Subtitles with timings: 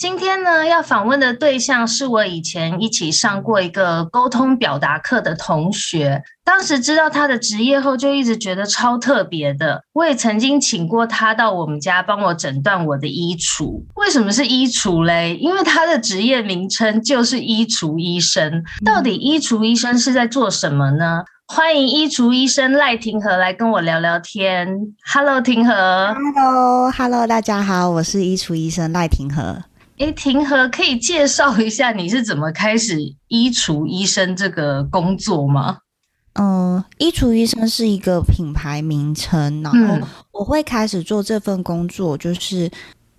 [0.00, 6.22] 今天呢，要访问的对象是我以前一起上过一个沟通表达课的同学。
[6.42, 9.84] 当时知道他的职业后，就一直觉得超特别的。
[9.92, 13.84] 我也曾经请过他到我们家帮我诊断我的衣橱。
[13.96, 15.36] 为什么是衣橱嘞？
[15.38, 18.64] 因为他的职业名称就是衣橱医生。
[18.82, 21.24] 到底衣橱医生是在做什么呢？
[21.46, 24.66] 欢迎衣橱医生赖廷和来跟我聊聊天。
[25.12, 26.14] Hello，廷和。
[26.14, 29.64] Hello，Hello，大家好，我是衣橱医生赖廷和。
[30.00, 32.98] 哎，庭和，可以介绍一下你是怎么开始
[33.28, 35.76] 衣橱医生这个工作吗？
[36.32, 42.70] 嗯，衣橱医生是一个品牌名称，然后我会开始做这份工作，就是。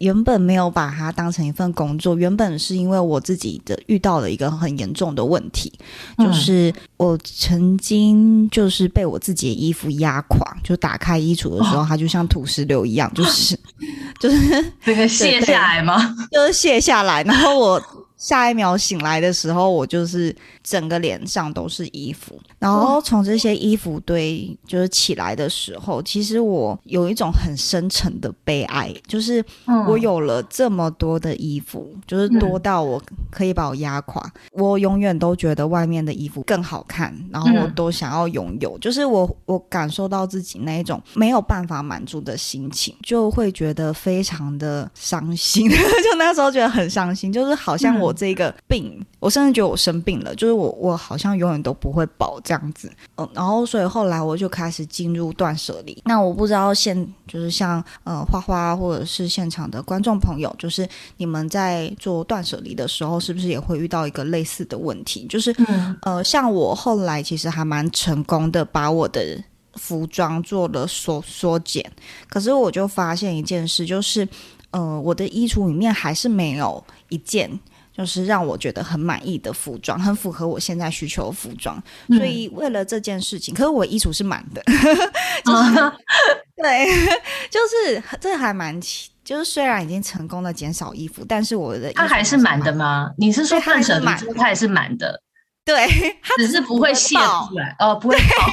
[0.02, 5.72] 原本没有把它当成一份工作，原本是因为我自己的遇到了一个很严重的问题，
[6.18, 13.56] 嗯、就是我曾经就是被我自己的衣服压垮，就打开衣橱的时候，哦、它就像土石流一样，就是
[14.22, 16.16] 就是这个卸下来吗？
[16.32, 17.82] 就是卸下来，然后我
[18.22, 20.34] 下一秒醒来的时候，我就是
[20.64, 22.40] 整个脸上都是衣服。
[22.60, 29.44] 然后从这些衣服堆就是起来的时候，其实我有一种很深沉的悲哀，就是
[29.88, 34.22] 我有了这么多的衣服，就是多到我可以把我压垮。
[34.52, 38.78] 我永远都觉得外面的衣服更好看，然后我都想要拥有。
[38.78, 45.68] 就是我我感受到自己那一种没有办法满足的心情，就会觉得非常的伤心。
[45.74, 52.32] 就那时候觉得很伤心，就是好像我这个病，我甚至觉得我生病了，就是我我好像永远都不会饱。
[52.44, 56.02] 这样子，嗯，然后所以后来我就开始进入断舍离。
[56.06, 65.28] 那我不知道现就是像呃花花或者是现场的观众朋友，就是你们在做断舍离的时候，是不是也会遇到一个类似的问题？
[65.28, 69.44] 就是、嗯、呃，像我后来其实还蛮成功的，把我的
[69.76, 71.86] 服装做了缩缩减。
[72.28, 74.28] 可是我就发现一件事，就是
[74.72, 77.60] 呃，我的衣橱里面还是没有一件。
[77.96, 84.64] 就是让我觉得很满意的服装，很符合我现在需求的服装，嗯、所以为了这件事情，可是我衣橱是满的，
[85.44, 85.94] 就是、啊、
[86.56, 86.86] 对，
[87.52, 93.12] 就是这还蛮奇，就是虽然已经成功的减少衣服，但是我的它还是满的吗？
[93.18, 95.22] 你是说断舍离之后它还是满的？
[95.64, 95.88] 对，
[96.24, 98.22] 他只是不会泄出来哦，不会爆。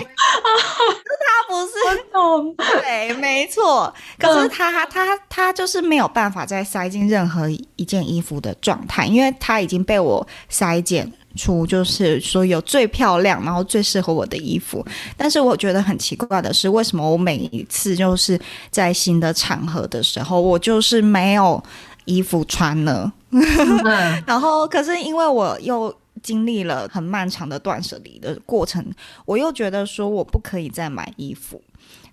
[1.28, 1.72] 它不是，
[2.82, 3.92] 对，没错。
[4.18, 14.84] 可是它它它就是没有办法再塞进任何一件衣服的状态，因为他已经被我筛减出，就是说有最漂亮，然后最适合我的衣服。
[15.16, 18.38] 但是我觉得很奇怪的是，为什么我每一次就是
[18.70, 21.62] 在新的场合的时候，我就是没有
[22.04, 23.10] 衣服穿呢？
[24.26, 25.94] 然后，可是因为我又。
[26.28, 28.84] 经历了很漫长的断舍离的过程，
[29.24, 31.62] 我又觉得说我不可以再买衣服。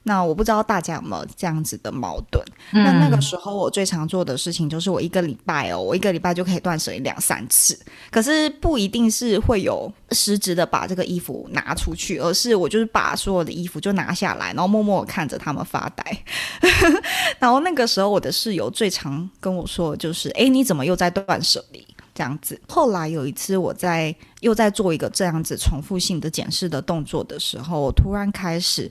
[0.08, 2.42] 那我不知道大家有没有这样子的矛盾？
[2.72, 7.78] 嗯、那那个时候我最常做的事情就是我一个礼拜哦，我一个礼拜就可以断舍离两三次。
[8.12, 16.24] 可是不一定是会有实质的把这个衣服拿出去，而是我就是把所有的衣服就拿下来，然后默默看着他们发呆。
[17.40, 21.84] 然后那个时候我的室友最常跟我说就是：“哎，你怎么又在断舍离？”
[22.16, 28.90] 这样子，后来有一次我在又在做一个这样子重复性的检视的动作的时候，我突然开始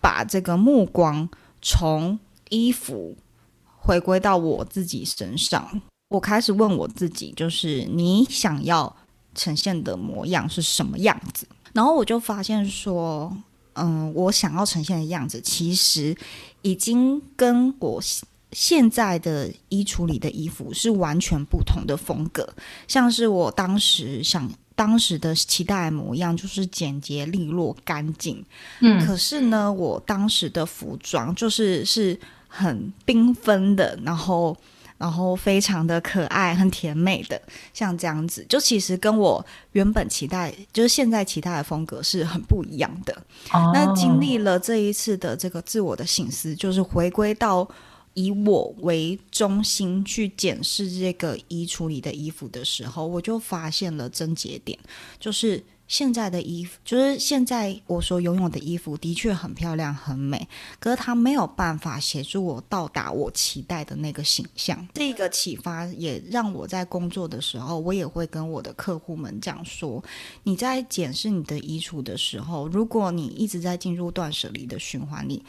[0.00, 1.28] 把这个目光
[1.60, 3.14] 从衣服
[3.76, 5.82] 回归到我自己身上。
[6.08, 8.96] 我开始问我自己，就是你想要
[9.34, 11.46] 呈现的模样是什么样子？
[11.74, 13.36] 然后我就发现说，
[13.74, 16.16] 嗯，我想要呈现的样子其实
[16.62, 18.00] 已经跟我。
[18.52, 22.48] 现在的衣橱里的衣服是完全不同的风格，
[22.86, 28.44] 像是我当时想当时的期待模样，就是简洁利落、干净。
[28.80, 32.18] 嗯，可是呢，我当时的服装就是是
[32.48, 34.56] 很缤纷的，然后
[34.98, 37.40] 然后非常的可爱，很甜美的，
[37.74, 43.12] 像这样子，就其实跟我原本期待，就是现在期待的风格是很不一样的。
[43.52, 47.68] 哦、那经历了这一次的这个自我的醒思，就是回归到
[48.14, 54.78] 以我为中心去检视这个衣橱里的衣服的时候，我就发现了症结点，
[55.18, 55.62] 就是。
[55.88, 60.48] 现在的衣服，就是现在我所拥有的衣服，的确很漂亮、很美，
[60.78, 64.88] 可是它没有办法协助我到达我期待的那个形象。
[64.94, 70.02] 这个启发也让我在工作的时候，我也会跟我的客户们讲说：
[70.44, 75.44] 你在检视你的衣橱的时候，如果你一直在进入断舍离的循环里。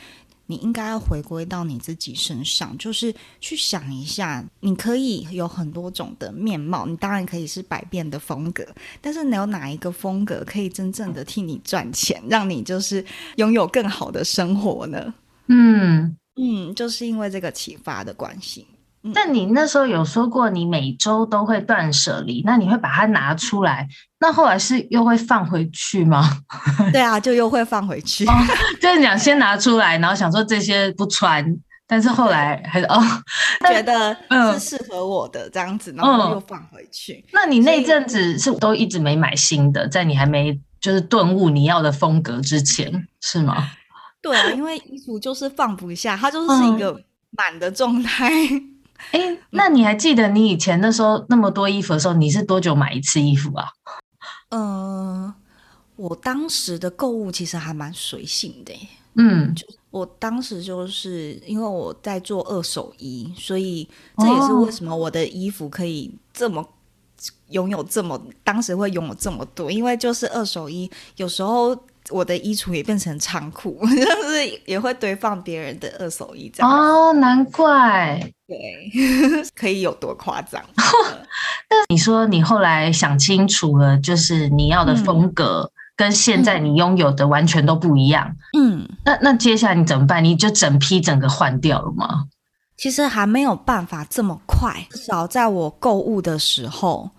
[0.54, 3.12] 你应该要回归到你自己身上，就是
[3.42, 8.64] 去想一下，你可以有很多种的面貌，你当然可以是百变的风格，
[9.02, 13.04] 但是你有哪一个风格可以真正的替你赚钱，让你就是
[13.38, 15.12] 拥有更好的生活呢？
[15.48, 18.68] 嗯嗯，就是因为这个启发的关系。
[19.14, 23.86] 但你那时候有说过，你每周都会断舍离，那你会把它拿出来，
[24.20, 26.38] 那后来是又会放回去吗？
[26.94, 28.26] 对啊，就又会放回去。
[28.26, 28.34] 哦、
[28.80, 31.46] 就是讲先拿出来，然后想说这些不穿，
[31.86, 33.02] 但是后来还是哦，
[33.68, 34.16] 觉得
[34.54, 37.26] 是适合我的这样子，然后又放回去。
[37.28, 43.68] 嗯、那你那阵子是都一直没买新的，在你还没就是顿悟你要的风格之前，是吗？
[44.22, 47.02] 对啊，因为衣服就是放不下，它就是一个
[47.32, 48.30] 满的状态。
[48.30, 48.70] 嗯
[49.12, 53.68] 哎，那你还记得你以前那时候那么多衣服的时候，你是多久买一次衣服啊？
[54.50, 54.62] 嗯、
[55.26, 55.36] 呃，
[55.96, 58.74] 我当时的购物其实还蛮随性的。
[59.16, 66.68] 嗯，就我当时就是因为我在做二手衣，所以这也是为什么我的衣服可以这么
[67.50, 71.78] 拥有这么，当时会拥有这么多，因为就是二手衣有时候。
[72.10, 76.70] 我的衣橱也变成仓库， 就是也会堆放别人的二手衣这样。
[76.70, 78.58] 哦，难怪，对，
[79.56, 80.62] 可以有多夸张？
[81.70, 88.36] 但你说你后来想清楚了，就是你要的风格跟现在你拥有的完全都不一样。
[88.58, 90.24] 嗯，那那接下来你怎么办？
[90.24, 92.26] 你就整批整个换掉了吗？
[92.76, 97.10] 其实还没有办法这么快，至少在我购物的时候，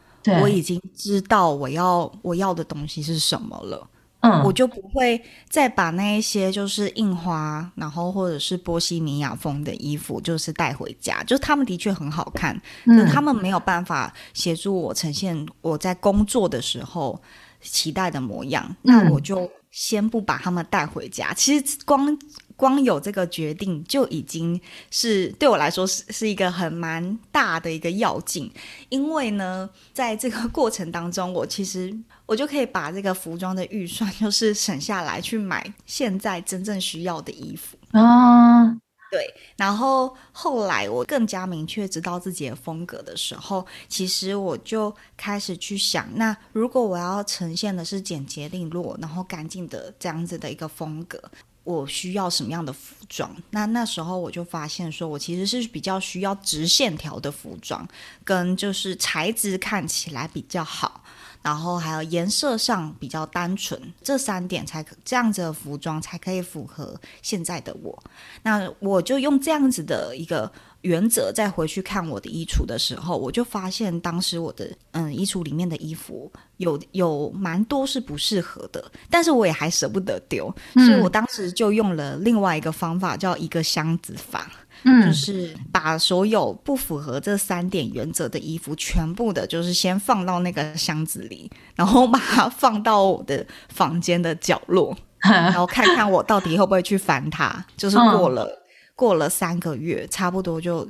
[0.43, 3.87] 我已经知道我要我要的东西是什么了。
[4.25, 11.23] 嗯，我就不会再把那一些就是印花，然后或者是波西米亚风的衣服，就是带回家。
[11.25, 17.21] 就他们的确很好看，嗯，可他们没有办法协助我呈现我在工作的时候
[17.61, 18.65] 期待的模样。
[18.85, 21.35] 嗯，那我就先不把他们带回家。
[21.35, 22.19] 其实光。
[22.65, 24.59] 光有这个决定就已经
[24.91, 28.51] 是对我来说是是一个很蛮大的一个要紧，
[28.89, 31.95] 因为呢，在这个过程当中，我其实
[32.25, 38.73] 我就可以把这个服装的预算就是省下来去买现在真正需要的衣服啊，
[39.11, 39.35] 对。
[39.59, 51.21] 然后后来我更加明确知道自己的风格的时候，其实我就开始去想，那如果我要呈现的是简洁利落，然后干净的这样子的一个风格。
[51.65, 53.35] 我需要什么样的服装？
[53.51, 57.87] 那那时候我就发现，说我其实是比较需要直线条的服装，
[58.23, 61.03] 跟就是材质看起来比较好，
[61.43, 68.03] 然后还有颜色上比较单纯，这三点才可这样子的服装才可以符合现在的我。
[68.43, 70.53] 那我就用这样子的一个。
[70.85, 84.51] 原则再回去看我的衣橱的时候，我就发现当时我的嗯衣橱里面的衣服有有蛮多是不适合的，但是我也还舍不得丢，嗯、所以我当时就用了另外一个方法，叫一个箱子法，
[84.83, 94.95] 嗯，就是把所有不符合这三点原则的衣服全部的，就是先放到那个箱子里，然后把它放到我的房间的角落，
[95.25, 98.61] 然后看看我到底会不会去翻它，就是过了。
[98.97, 100.89] 过了三个月，差不多就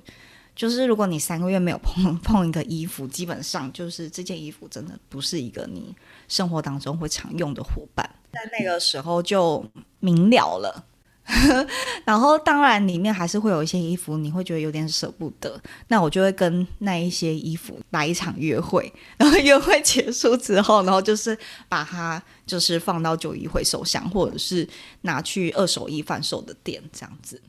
[0.54, 5.94] 就是，如果你三个月没有碰 碰一个衣服，基本上就是这件衣服真的不是一个你
[6.28, 8.08] 生活当中会常用的伙伴。
[8.32, 9.64] 在那个时候就
[10.00, 10.84] 明了了，
[12.04, 15.61] 然后当然里面还是会有一些衣服，你会觉得有点舍不得。
[15.88, 21.37] 那我就会跟那一些衣服来一场约会， 然后约会结束之后，然后就是
[21.68, 24.68] 把它就是放到旧衣回收箱，或者是
[25.02, 27.40] 拿去二手衣贩售的店这样子。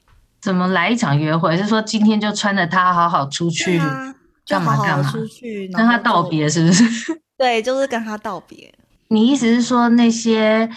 [0.45, 1.57] 怎么来一场约会？
[1.57, 3.79] 是说今天就穿着它好好出去，
[4.45, 5.11] 干嘛干嘛？
[5.11, 6.83] 出去跟他道别是不是？
[7.35, 8.71] 对，就是跟他道别。
[9.07, 10.69] 你意思是说那些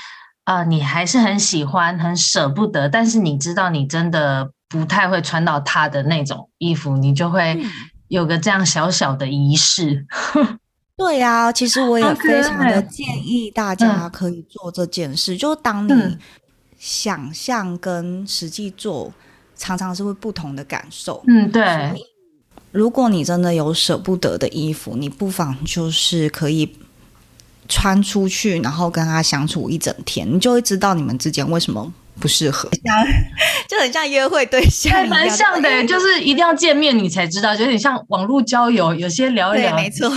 [0.44, 7.62] 啊、呃，你还是很喜欢、很舍不得，但是你知道你真的不太会穿到他的那种衣服，你就会
[8.08, 10.06] 有个这样小小的仪式。
[10.96, 15.34] 对呀、啊，其实我也非常的建议大家可以做这件事。
[15.34, 16.16] 嗯、就当你
[16.78, 19.12] 想象跟实际做。
[19.58, 21.92] 常常是会不同的感受，嗯，对，
[22.70, 26.76] 如果你真的有舍不得的衣服，你不妨就是可以
[27.68, 33.04] 穿出去，然后跟他相处一整天，你就会知道你们之间为什么不适合，像
[33.68, 40.08] 就很像约会对象，蛮像的，就是一定要见面你才知道，就有点像网络交友，有些聊一聊，没错，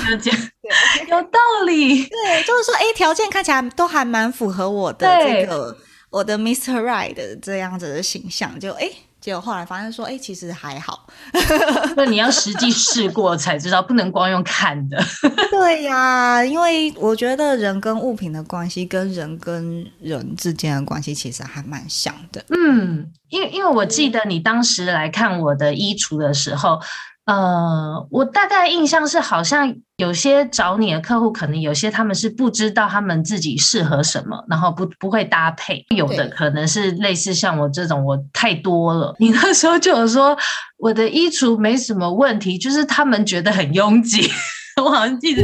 [1.09, 5.75] 有道理，对，就是说，哎，条件看起来都还蛮符合我的这个
[6.09, 6.81] 我的 Mr.
[6.81, 8.81] Right 的这样子的形象，就哎。
[8.81, 11.07] 诶结果后来发现说，哎、欸，其实还好。
[11.95, 15.01] 那你要实际试过才知道，不能光用看的。
[15.51, 22.43] 对呀、啊，因为我觉得人跟物品的关系，跟人跟人之间的关系，其实还蛮像的。
[22.49, 26.79] 嗯，因为因为我记得你当时来看我的衣橱的时候。
[27.25, 35.85] 呃，我大概印象是，好像有些找你的客户，可能有些他们是不知道他们自己适合什么，然后不不会搭配。
[35.95, 39.15] 有的可能是类似像我这种，我太多了。
[39.19, 40.35] 你那时候就有说
[40.77, 44.29] 我的衣橱没什么问题，就是他们觉得很拥挤。
[44.83, 45.43] 我好像记得。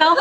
[0.00, 0.16] 然后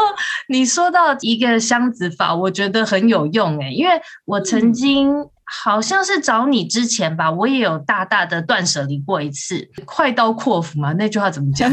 [0.47, 3.91] 你说到一个箱子法，我觉得很有用诶，因为
[4.25, 5.13] 我曾经。
[5.49, 11.71] 嗯好像是找你之前吧，我也有大大的断舍离过一次，快刀阔斧嘛，那句话怎么讲？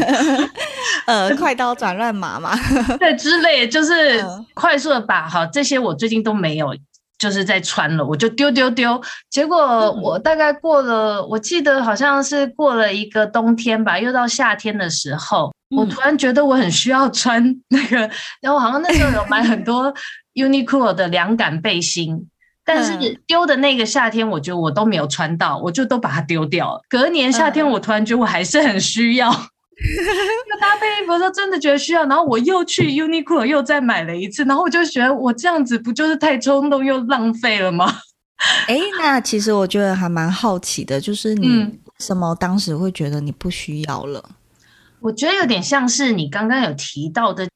[1.06, 2.56] 呃，快刀斩乱麻嘛，
[2.98, 6.74] 对，之类，就是快速的把好这些我最近都没有，
[7.18, 8.98] 就是在穿了，我就丢丢丢。
[9.28, 19.92] 结果我大概过了，我记得好像是过了一个冬天吧，又到夏天的时候，我突然觉得我很需要穿那个，然后好像那时候有买很多
[20.34, 22.26] Uniqlo 的凉感背心。
[22.66, 22.92] 但是
[23.28, 26.80] 丢的那个夏天，我觉得我都没有穿到，我就都把它丢掉了。
[26.88, 37.86] 隔年夏天，我突然觉得我还是很需要， 要搭配衣服的时候真的觉得需要，然后我又去 Uniqlo 又再买了一次，然后我就觉得我这样子不就是太冲动又浪费了吗？
[38.66, 44.22] 哎、欸，那其实我觉得还蛮好奇的，就是你什么当时会觉得你不需要了？
[44.28, 44.34] 嗯、
[45.00, 47.46] 我觉得有点像是你刚刚有提到的。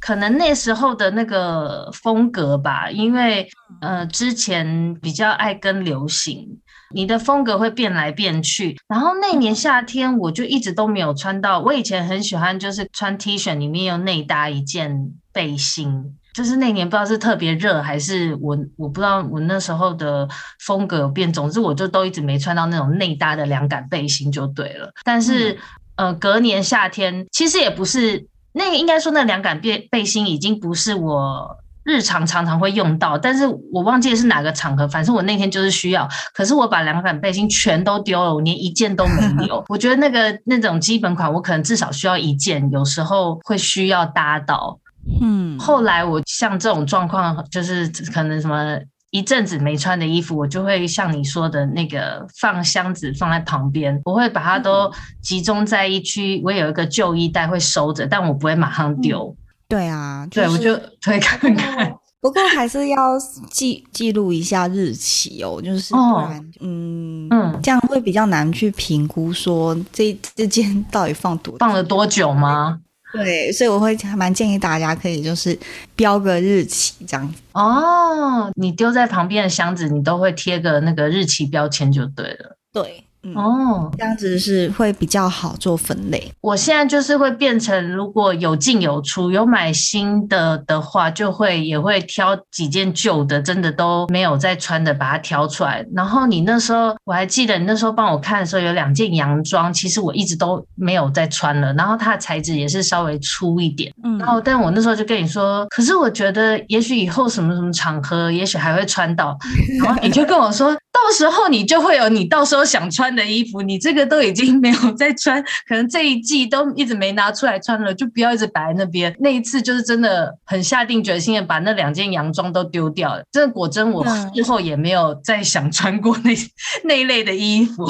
[0.00, 3.48] 可能那时候的那个风格吧，因为
[3.82, 6.58] 呃之前比较爱跟流行，
[6.94, 8.80] 你的风格会变来变去。
[8.88, 11.60] 然后那年夏天我就一直都没有穿到。
[11.60, 20.26] 我以前很喜欢就是穿 T 恤里面又内搭一件背心，就是那年不知道是特别热还是我我不知道我那时候的
[20.60, 24.90] 风格有变，总之我就都一直没穿到那种内搭的凉感背心就对了。
[25.04, 25.58] 但是
[25.96, 28.26] 呃隔年夏天其实也不是。
[28.52, 36.08] 那个应该说，那凉感背背心已经不是我日常常常会用到，但是我忘记是哪个场合，反正我那天就是需要。
[36.34, 39.64] 可是我把凉感背心全都丢了，我连一件都没有。
[39.68, 44.78] 我觉得那个那种基本款，我可能至少需要一件，有时候会需要搭到。
[45.20, 48.78] 嗯，后来我像这种状况，就是可能什么。
[49.10, 54.90] 一阵子没穿的衣服，我就会像你说的那个放箱子放在旁边，我会把它都
[55.20, 56.40] 集中在一区。
[56.44, 59.26] 我有一个旧衣袋会收着，但我不会马上丢。
[59.26, 59.36] 嗯、
[59.68, 61.92] 对啊，就是、对，我就推看看。
[62.20, 63.18] 不过还是要
[63.50, 72.78] 记记录一下日期哦，就是不然，哦、嗯嗯，这样会比较难去评估说这这件到底放多放了多久吗？
[73.24, 75.58] 对，所以我会还蛮建议大家可以就是
[75.96, 78.50] 标个日期这样子哦。
[78.56, 82.56] 你丢在旁边的箱子，你都会贴个那个日期标签就对了。
[82.72, 83.04] 对。
[83.22, 86.32] 嗯、哦，这样子是会比较好做分类。
[86.40, 95.84] 我现在就是会变成，如果有进有出，有买新的的话，就会也会挑几件旧的，真的都没有再穿的，把它挑出来。
[95.94, 101.72] 然后你那时候我还记得，你那时候帮我看的时候，有两件洋装，其实我一直都没有再穿了。
[101.74, 104.18] 然后它的材质也是稍微粗一点，嗯。
[104.18, 109.36] 然后，但我那时候就跟你说，可是我觉得也许以后什么什么场合，也许还会穿到。
[109.82, 110.76] 然后你就跟我说。
[110.92, 119.14] 到时候你就会有你到时候想穿的衣服，你这个都已经没有在穿，可能这一季都一直没拿出来穿了，就不要一直摆在那边。
[119.20, 123.22] 那一次就是真的很下定决心的把那两件洋装都丢掉了。
[123.30, 124.04] 真的果真，我
[124.34, 126.34] 之后也没有再想穿过那
[126.84, 127.88] 那一类的衣服。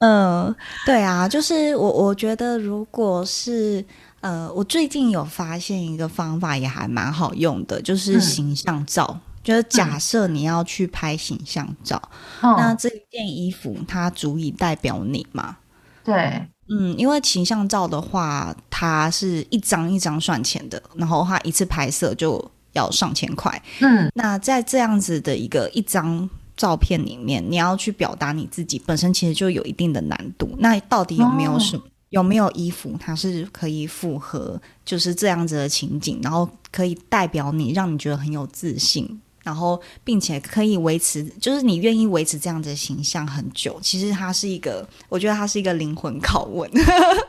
[0.00, 3.84] 嗯，对啊，就是我我觉得如果是
[4.20, 9.08] 呃，我最近有发现一个方法也还蛮好用的，就是形象照。
[9.08, 12.00] 嗯就是假设你要去拍形象照，
[12.40, 15.58] 嗯、那这一件衣服它足以代表你吗？
[16.02, 23.62] 对，嗯，因为形象照的话，它是一张一张算钱的，然后它一次拍摄就要上千块。
[23.80, 30.54] 嗯，那在这样子的一个一张照片里面，你要去表达你自己本身，其实就有一定的难度。
[30.58, 31.82] 那到底有没有什么？
[31.84, 39.20] 哦、有没有衣服它是可以符合就是这样子的情景，然后可以代表你，让你觉得很有自信？
[39.44, 43.78] 然后并且可以维持，就是你愿意维持这样子的形象很久。
[43.80, 46.68] 其实它是一个，我觉得它是一个灵魂拷问。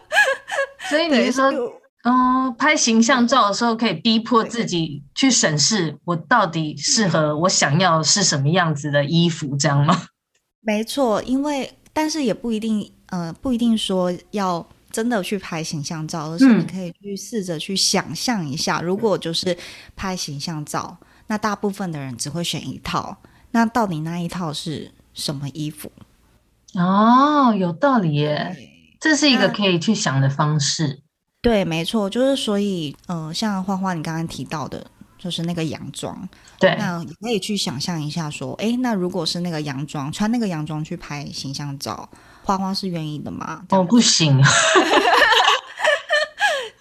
[0.89, 1.51] 所以你是说，
[2.05, 10.05] 嗯、呃，拍形象照的时候可以逼迫自己去审视我到底适合我想要是什么样子的衣服，这样吗？
[10.61, 14.67] 没错，因为但是也不一定，呃，不一定说要。
[14.91, 19.57] 真的去拍形象照，而是你可以去试着去想象一下，嗯、如果就是
[19.93, 23.17] 拍形象照，那大部分的人只会选一套，
[23.51, 25.91] 那到底那一套是什么衣服？
[26.73, 28.55] 哦，有道理耶，
[28.99, 31.01] 这是一个可以去想的方式。
[31.41, 34.85] 对，没错，就是所以，嗯、呃，像花花你刚刚提到的，
[35.17, 36.27] 就是那个洋装，
[36.59, 42.09] 对，那你可以去想象一下，说，哎，那如果是那个洋装，穿那个洋装去拍形象照。
[42.43, 43.63] 花花是愿意的吗？
[43.69, 44.39] 哦，不行。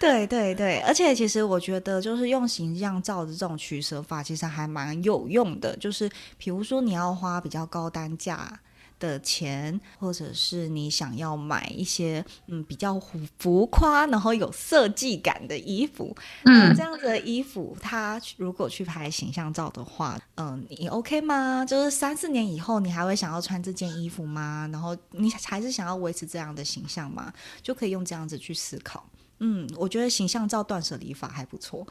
[0.04, 5.75] 对对对，而且其实我觉得，就是用形象照的这种取舍法，其实还蛮有用的。
[5.78, 6.06] 就是
[6.37, 8.61] 比如说，你要花比较高单价
[9.00, 13.00] 的钱，或者是你想要买一些嗯比较
[13.38, 21.64] 浮夸，然后有设计感的衣服，嗯，这样子的衣服，它如果去拍形象照的话，嗯，你 OK 吗？
[21.64, 24.68] 就是三四年以后，你还会想要穿这件衣服吗？
[24.70, 27.32] 然后你还是想要维持这样的形象吗？
[27.62, 29.02] 就可以用这样子去思考。
[29.41, 31.87] 嗯，我觉得形象照断舍离法还不错，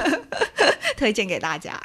[0.96, 1.80] 推荐给大家。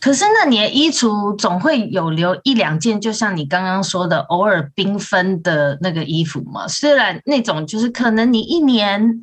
[0.00, 6.68] 可是，那你的衣橱总会有留一两件，就像你刚刚说的，偶尔缤纷的那个衣服嘛？
[6.68, 9.20] 虽然那种就是可能你一年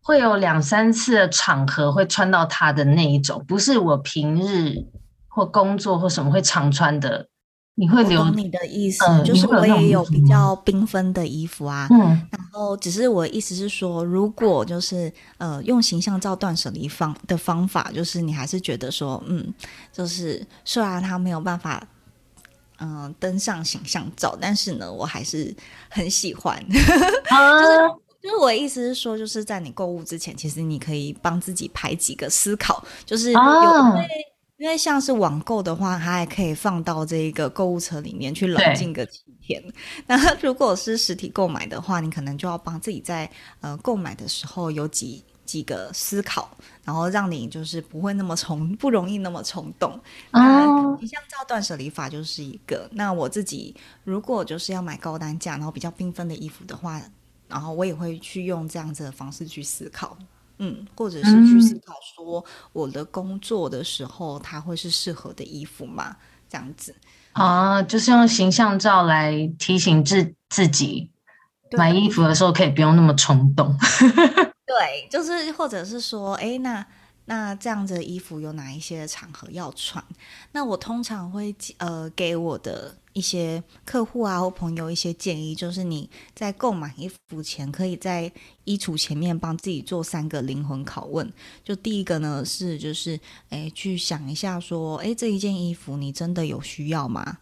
[0.00, 4.76] 会有两三次的场合会穿到它的那一种，不是我平日
[5.28, 7.28] 或工作或什么会常穿的。
[7.78, 11.86] 你会留你的意思，嗯、就是我也有比较缤纷的衣服啊。
[11.90, 11.98] 嗯，
[12.30, 19.52] 然后只是我的意思是说，如果就是呃用形象照断舍离方的方法，就是你还是觉得说，嗯，
[19.92, 21.86] 就是虽然他没有办法
[22.78, 25.54] 嗯、呃、登上形象照，但是呢，我还是
[25.90, 26.56] 很喜欢。
[27.28, 27.76] 啊、就是
[28.22, 33.38] 就是我的意思是说，就是在你购物之前，其实你可以帮自己排几个思考，就是有。
[33.38, 34.08] 啊因为
[34.78, 39.62] 像是网购的话，它还可以放到这个购物车里面去冷静个几天。
[40.06, 46.50] 那如果是实体购买的话，你可能就要帮自己在呃购买的时候有几几个思考，
[46.84, 50.00] 然后让你就是不会那么冲，不容易那么冲动。
[50.30, 52.88] 嗯，你像照断舍离法就是一个。
[52.92, 57.00] 那我自己如果就是要买高单价，然后比较缤纷的衣服的话，
[57.46, 60.16] 然后我也会去用这样子的方式去思考。
[60.58, 66.16] 嗯，或者是去思考说，我的工作的时候，它会是适合的衣服吗？
[66.48, 66.94] 这样子
[67.32, 71.10] 啊，就是用形象照来提醒自自己，
[71.72, 73.76] 买衣服的时候可以不用那么冲动。
[74.66, 76.86] 对，就是或者是说，哎，那。
[77.26, 80.02] 那这样子的衣服有哪一些场合要穿？
[80.52, 88.30] 那我通常会呃给我的一些客户啊或朋友一些建议，就是你在购买衣服前，可以在
[88.64, 91.30] 衣橱前面帮自己做三个灵魂拷问。
[91.64, 93.18] 就第一个呢是就是
[93.50, 97.38] 诶去想一下说，诶这一件衣服你真的有需要吗？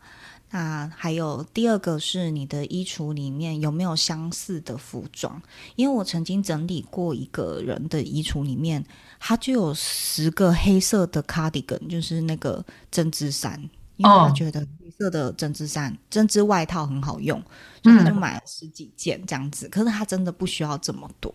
[0.50, 5.42] 那还有第二个是你的衣橱里面有没有相似的服装？
[5.74, 8.84] 因为我曾经整理过一个人的衣橱里面，
[9.26, 13.58] 他就有十个黑色的 cardigan，就是那个针织衫，
[13.96, 17.42] 因为他觉得黑色的针织衫、针织外套很好用，
[17.82, 19.66] 所以他就买了十几件这样子。
[19.70, 21.34] 可是他真的不需要这么多。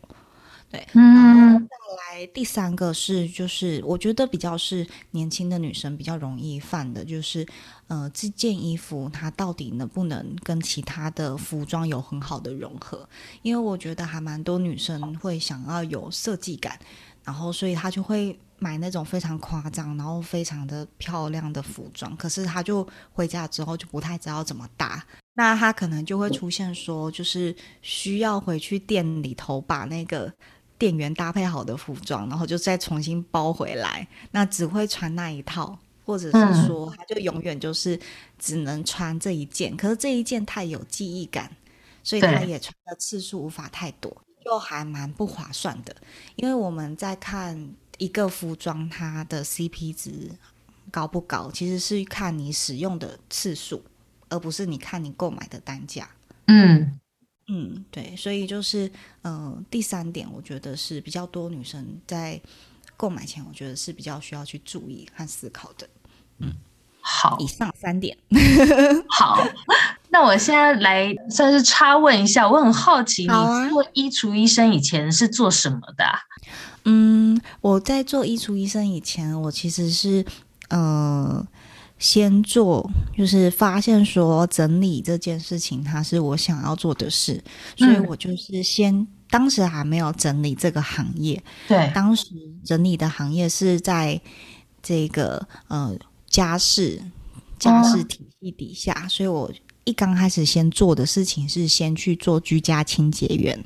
[0.69, 7.43] 对，嗯，再来第三个是，就是我觉得比较是年轻的女生比较容易犯的，就是，
[7.87, 13.09] 呃，这件衣服它到底能不能跟其他的服装有很好的融合？
[13.41, 16.77] 因为我觉得还蛮多女生会想要有设计感，
[17.29, 30.33] 然后所以他就会买那种非常夸张，然后非常的漂亮的服装，可是他就回家之后就不太知道怎么搭，那他可能就会出现说，就是需要回去店里头把那个。
[30.79, 37.99] 店员搭配好的服装，然后就再重新包回来，那只会穿那一套，或者是说，他就永远就是
[38.37, 39.73] 只能穿这一件。
[39.73, 41.51] 嗯、可是这一件太有记忆感，
[42.01, 44.09] 所以他也穿的次数无法太多，
[44.43, 45.95] 就还蛮不划算的。
[46.35, 50.31] 因为我们在看一个服装，它的 CP 值
[50.91, 53.83] 高不高，其实是看你使用的次数，
[54.29, 56.09] 而不是你看你购买的单价。
[56.47, 56.99] 嗯。
[57.51, 58.87] 嗯，对，所以就是，
[59.23, 62.39] 嗯、呃，第三点，我觉得是比较多女生在
[62.95, 65.89] 购买前，我觉得是比较需要去注意和思考的。
[66.37, 66.53] 嗯，
[67.01, 68.15] 好，以上三点。
[69.17, 69.43] 好，
[70.09, 76.05] 那我现在来算是插问一下，我很好奇，你做衣橱医生以前是做什么的？
[76.85, 80.25] 嗯，我在做衣橱医生以前，我其实是。
[80.71, 81.43] 呃，
[81.97, 87.43] 先做，就是发现说整理这件事情，它是我想要做的事，
[87.75, 92.27] 所以我就是先，嗯、当时还没有整理这个行业，对，当时
[92.63, 94.21] 整理的行业是在
[94.83, 97.01] 这个呃家事
[97.57, 99.51] 家事体系底下，哦、所以我
[99.89, 103.63] 一刚开始先做的事情是先去做居家清洁员。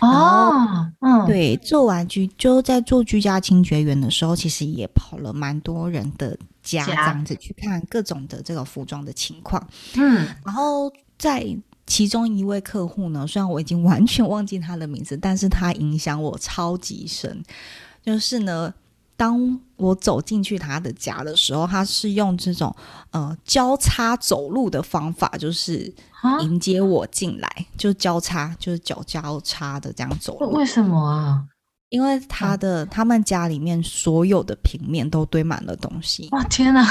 [0.00, 9.68] 哦，嗯，对，做完居就在做居家清洁员的时候，其实也跑了蛮多人的家，这样子去看各种的这个服装的情况。
[9.96, 11.44] 嗯，然后在
[11.86, 17.42] 其中一位客户呢，虽然我已经完全忘记他的名字，但是他影响我超级深，
[18.04, 18.72] 就是呢。
[19.16, 22.74] 当我走进去他的家的时候，他是用这种
[23.12, 25.90] 呃交叉走路的方法，就是
[26.42, 30.52] 迎接我进来，蛤就交叉，就是脚交叉的这样走路。
[30.52, 31.42] 为什么啊？
[31.88, 36.28] 因为他的、嗯、他们家里面所有的平面都堆满了东西。
[36.32, 36.84] 哇，天哪！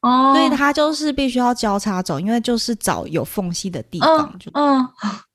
[0.00, 4.88] 哦，所以他就是必须要交叉走，因为就是找有缝隙的地方，嗯，就嗯，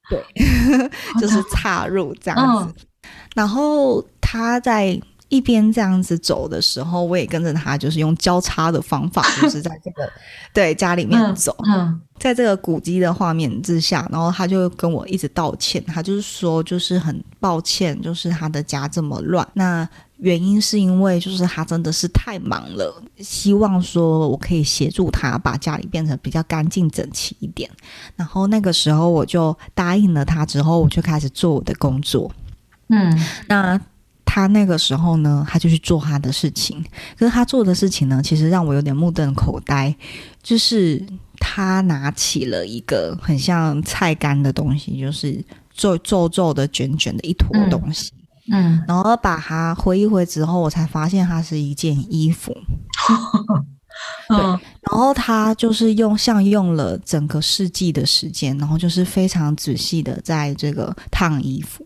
[0.09, 0.25] 对，
[1.21, 2.73] 就是插入这样子。
[2.73, 5.01] 嗯、然后他在。
[5.29, 10.09] 一边这样子走的时候，我也跟着他，就是用交叉的方法， 就是在这个
[10.53, 11.55] 对家里面走。
[11.67, 19.47] 嗯，在这个古迹的画面之下，然后他就跟我一直道歉，他就是说，就是很抱歉，就是他的家这么乱。
[19.53, 19.87] 那
[20.17, 27.69] 原因是因为就是他真的是太忙了，希望说我可以协助他把家里变成比较干净整齐一点。
[28.15, 32.31] 然后那个时候我就答应了他，之后我就开始做我的工作。
[32.87, 33.13] 嗯，
[33.47, 33.79] 那。
[34.37, 36.79] 他那个时候呢，他就去做他的事情。
[37.17, 39.91] 可是他做的事情呢，其实让我有点目瞪口呆。
[40.43, 41.03] 就是
[41.39, 48.11] 他拿起了一个很像菜干的东西，就是皱皱皱的、卷卷的一坨东西。
[48.51, 52.55] 嗯，嗯，然后把它挥一挥之后，我才发现它是一件衣服。
[54.29, 54.59] 对，然
[54.91, 61.83] 后他就是用像用了整个世纪的时间，然后就是非常仔细的在这个烫衣服。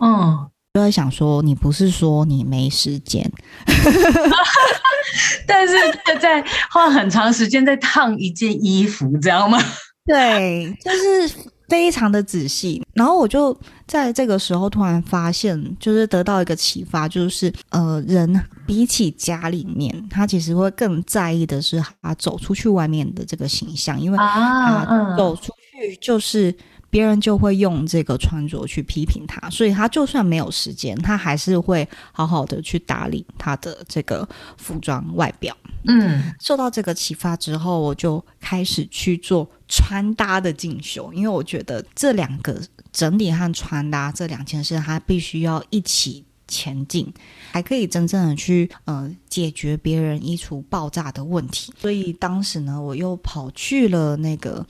[0.00, 0.50] 嗯。
[0.74, 3.30] 就在想说，你不是说你没时间，
[5.46, 5.72] 但是
[6.20, 9.56] 在花很长时间在烫一件衣服，知道吗？
[10.04, 11.32] 对，就是
[11.68, 12.84] 非常的仔细。
[12.92, 13.56] 然后我就
[13.86, 26.52] 在这个时候突然发现，就是得到一个启发，就是呃，人比起家里面，他其实会更在意的是他走出去外面的这个形象，因为他走出去就是。
[26.94, 35.56] 别人就会用这个穿着去批评他，所以他就算没有时间，他还是会好好的去打理他的这个服装外表。
[35.88, 42.56] 嗯，受到这个启发之后，我就开始去做穿搭的进修，因为我觉得这两个
[42.92, 47.12] 整理和穿搭这两件事，它必须要一起前进，
[47.50, 51.72] 还可以真正的去呃解决别人衣橱爆炸的问题。
[51.76, 54.64] 所以当时呢，我又跑去了那个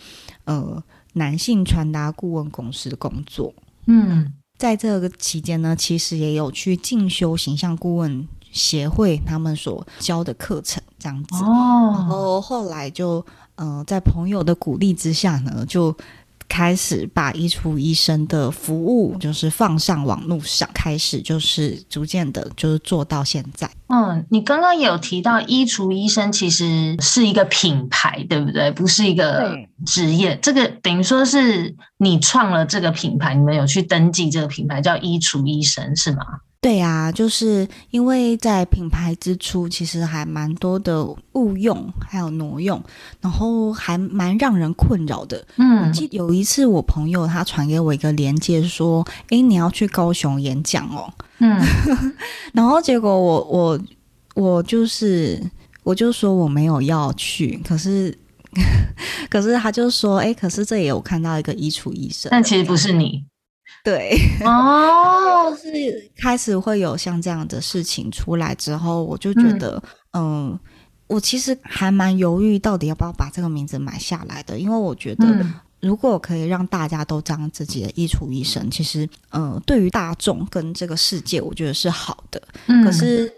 [0.44, 0.82] 呃。
[1.14, 3.53] 男性传达顾问公司的工作，
[3.87, 11.42] 嗯，在这个期间呢，其实也有去进修形象顾问协会他们所教的课程，这样子。
[11.44, 13.24] 哦，然后后来就，
[13.57, 15.96] 呃，在朋友的鼓励之下呢，就。
[16.48, 23.68] 开始把衣橱医生的服务就是放上网络上，开始就是逐渐的，就是做到现在。
[23.88, 28.70] 嗯，你刚刚有提到衣橱医生其实是一个品牌，对不对？
[28.70, 30.37] 不是一个职业。
[30.40, 36.24] 这个等于说是你创了这个品牌，你们有去登记这个品牌叫衣橱医生，是吗？
[36.64, 42.83] 对呀，就是因为在品牌之初，其实还蛮多的误用，还有挪用，
[43.20, 45.46] 然后还蛮让人困扰的。
[45.57, 51.61] 嗯，记得有一次我朋友他传给我一个链接，说：“诶，你要去高雄演讲哦。”嗯，
[52.55, 53.81] 然后结果我我
[54.35, 55.38] 我就是
[55.83, 58.16] 我就说我没有要去，可是
[59.29, 63.22] 可是他就说：“诶，可是这也有看到一个衣橱医生。”但其实不是你。
[63.85, 64.18] 对。
[64.44, 69.81] 哦， 是开始会有像这样的事情出来之后，我就觉得，
[70.12, 70.61] 嗯，嗯，
[71.07, 75.47] 我其实还蛮犹豫，到底要不要把这个名字买下来的，因为我觉得，
[75.81, 82.42] 如果可以让大家都当自己的衣橱医生，其实，嗯，对于大众跟这个世界，我觉得是好的。
[82.66, 83.31] 嗯，可是，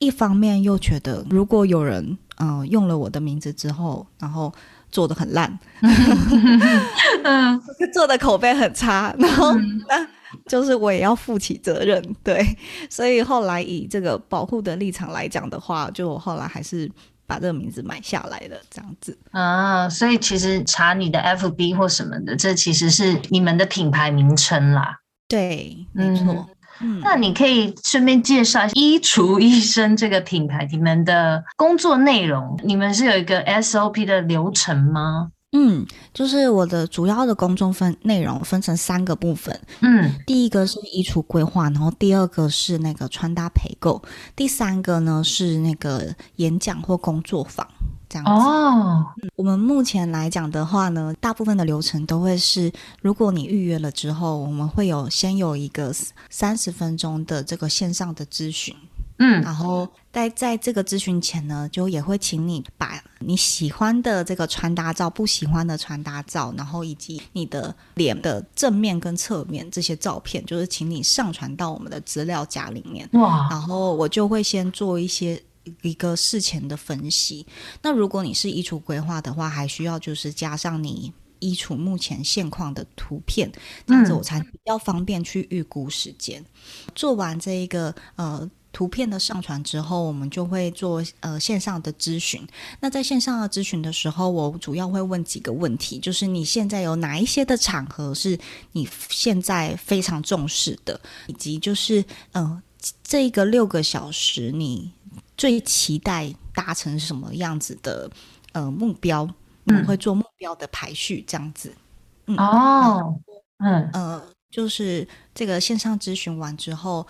[0.00, 4.52] 一方面又觉得，如果有人，嗯，用了我的名字之后，然后。
[4.94, 5.58] 做的很烂，
[7.24, 7.60] 嗯，
[7.92, 9.52] 做的口碑很差，然后
[9.88, 10.06] 那
[10.46, 12.46] 就是我也要负起责任，对，
[12.88, 16.88] 所以后来以这个保护的立场来讲的话，就我后来还是
[17.26, 19.18] 把这个名字买下来了，这样子。
[19.32, 26.32] 啊，所以其实查你的 FB 或什么的，这其实是你们的品牌名称啦，对，没错。
[26.32, 26.46] 嗯
[26.80, 35.30] 嗯，那你可以顺便介绍衣橱医生这个品牌，你们的工作内容，你们是有一个 SOP 的流程吗？
[35.56, 39.56] 嗯，就是我的主要的工作分内容分成三个部分。
[39.82, 44.02] 嗯，第一个是衣橱规划，然后第二个是那个穿搭陪购，
[44.34, 47.64] 第三个呢是那个演讲或工作坊
[48.14, 48.30] 这样子。
[48.30, 52.70] 哦，我们目前来讲的话呢，大部分的流程都会是，
[53.02, 55.92] 如果你预约了之后，我们会有先有一个
[56.30, 58.74] 三十分钟的这个线上的咨询。
[59.18, 73.08] 嗯，然后在在这个咨询前呢，就也会请你把你喜欢的这个穿搭照、不喜欢的穿搭照，然后以及你的脸的正面跟侧面这些照片，就是请你上传到我们的资料夹里面。
[73.12, 73.46] 哇！
[73.48, 75.40] 然后我就会先做一些
[75.82, 77.46] 一个事前的分析。
[77.82, 83.50] 那如果你是衣橱规划的话，还需要就是加上你衣橱目前现况的图片，
[83.86, 86.40] 这样子我才比较方便去预估时间。
[86.40, 88.50] 嗯、做完这一个呃。
[88.74, 92.44] 图片的上传之后，我们就会做呃线上的咨询。
[92.80, 98.36] 那在线上的咨询的时候，我主要会问几个问题，就是你现在有哪一些的场合是
[98.72, 102.00] 你现在非常重视的，以及就是
[102.32, 102.62] 嗯、呃，
[103.04, 104.90] 这个六个小时你
[105.36, 108.10] 最期待达成什么样子的
[108.52, 109.22] 呃目标？
[109.64, 111.72] 我们会做目标的排序，这样子。
[112.26, 113.18] 嗯、哦，
[113.58, 117.06] 嗯呃，就是这个线上咨询完之后。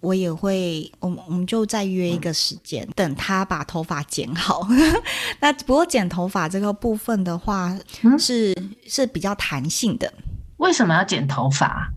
[0.00, 4.64] 我也会，我们我们就再约一个时间，等他把头发剪好。
[5.40, 7.76] 那不过剪头发这个部分的话，
[8.16, 8.54] 是
[8.86, 10.12] 是比较弹性的。
[10.58, 11.90] 为什么要剪头发？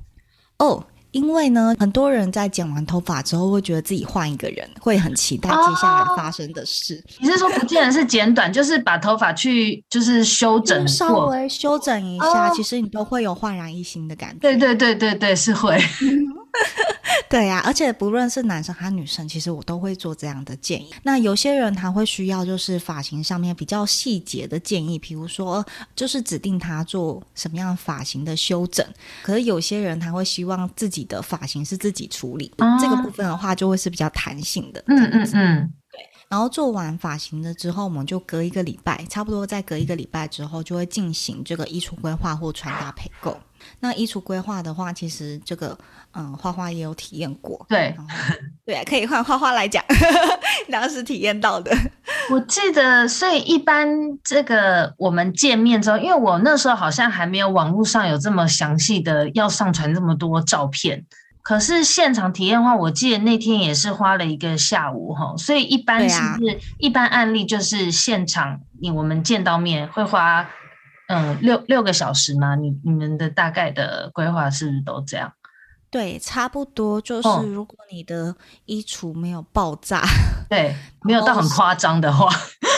[0.57, 6.95] 哦，因为呢，很多人在剪完头发之后，会觉得自己换一个人，会很期待接下来发生的事。
[6.95, 14.37] 哦、你是说不见得是剪短，就是把头发去就是修整，稍微修整一下，哦、其实你都会有焕然一新的感觉。
[14.39, 15.77] 对对对对对，是会。
[17.29, 20.89] 对呀、啊，而且不论是男生还是女生，其实我都会做这样的建议。
[21.03, 25.63] 那有些人他会需要就是发型上面比较细节的建议，比如说
[25.95, 28.83] 就是指定他做什么样发型的修整。
[29.21, 34.83] 可是有些人他会希望自己的发型是自己处理，啊、这个部分的话就会是比较弹性的。
[34.87, 35.78] 嗯嗯嗯，对。
[36.29, 43.35] 然后做完发型了之后，我们就隔一个礼拜，差不多再隔一个礼拜之后，就会进行这个衣橱规划或穿搭配购。
[43.79, 45.75] 那衣橱规划的话，其实这个
[46.13, 47.65] 嗯，花花也有体验过。
[47.67, 47.95] 对，
[48.63, 49.83] 对啊，可以换花花来讲，
[50.71, 51.75] 当时体验到的。
[52.31, 53.87] 我记得，所以一般
[54.23, 61.03] 这个我们见面之后，因为我那时候好像还没有网络上有这么详细的要上传这么多照片。
[61.49, 65.33] 可是现场体验的话，我记得那天也是花了一个下午哈。
[65.35, 70.47] 所以一般是不是一般案例就是现场你我们见到面会花。
[71.07, 72.53] 嗯，六六个小时吗？
[72.53, 75.33] 你你们的大概的规划是不是都这样？
[75.89, 77.01] 对，差不多。
[77.01, 78.35] 就是如果你的
[78.65, 80.03] 衣橱没有爆炸，
[80.47, 82.29] 对，没有到很夸张的话，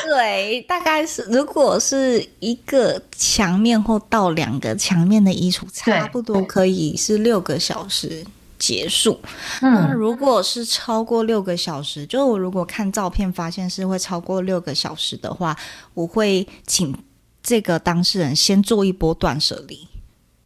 [0.05, 8.25] 对，大概是如果是一个墙面或到两个墙面的衣橱，差不多可以是六个小时
[8.62, 9.19] 结束。
[9.62, 15.58] 嗯，那如果是超过六个小时，就我如果看照片发现是会超过六个小时的话，
[15.95, 16.95] 我会请。
[17.43, 19.88] 这个当事人先做一波断舍离，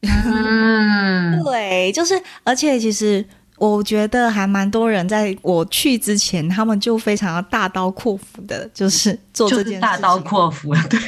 [0.04, 3.24] 嗯， 对，就是，而且其实
[3.58, 11.00] 我觉得还蛮多人在我去之前，他们就非常要大刀阔斧的，就是做这件事，大刀阔斧，对，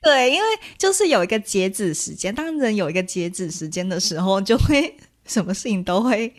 [0.00, 0.46] 对，因为
[0.78, 6.32] 就是有一个截止时间，当人有一个截止时间的时候，就会什么事情都会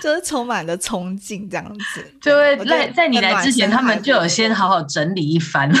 [0.00, 5.70] 就是充满了憧憬，这样子，就会在在你来之前，他们就有先好好整理一番。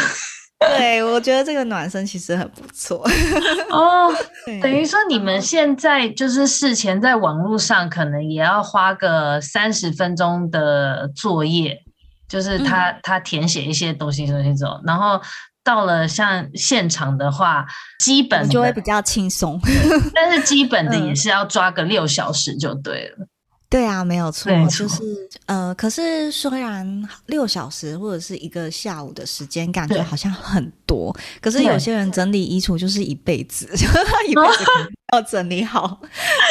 [0.58, 3.06] 对，我觉得这个暖身其实很不错
[3.68, 4.10] 哦。
[4.62, 11.78] 等于说你们现在就是事前在网络上可能也要花个三十分钟的作业，
[12.26, 15.20] 就是他、嗯、他填写一些东西东西走，然后
[15.66, 17.66] 到了像现场的话，
[17.98, 19.60] 基本就会比较轻松，
[20.14, 23.26] 但是基本的也是要抓个六小时就对了。
[23.68, 25.02] 对啊，没有错，就是
[25.46, 26.86] 呃，可是虽然
[27.26, 33.66] 六小时或者是一个下午的时间，感觉好像很多，可是有些人整理衣橱就是一辈子，
[34.30, 34.64] 一辈子
[35.12, 36.00] 要整理好。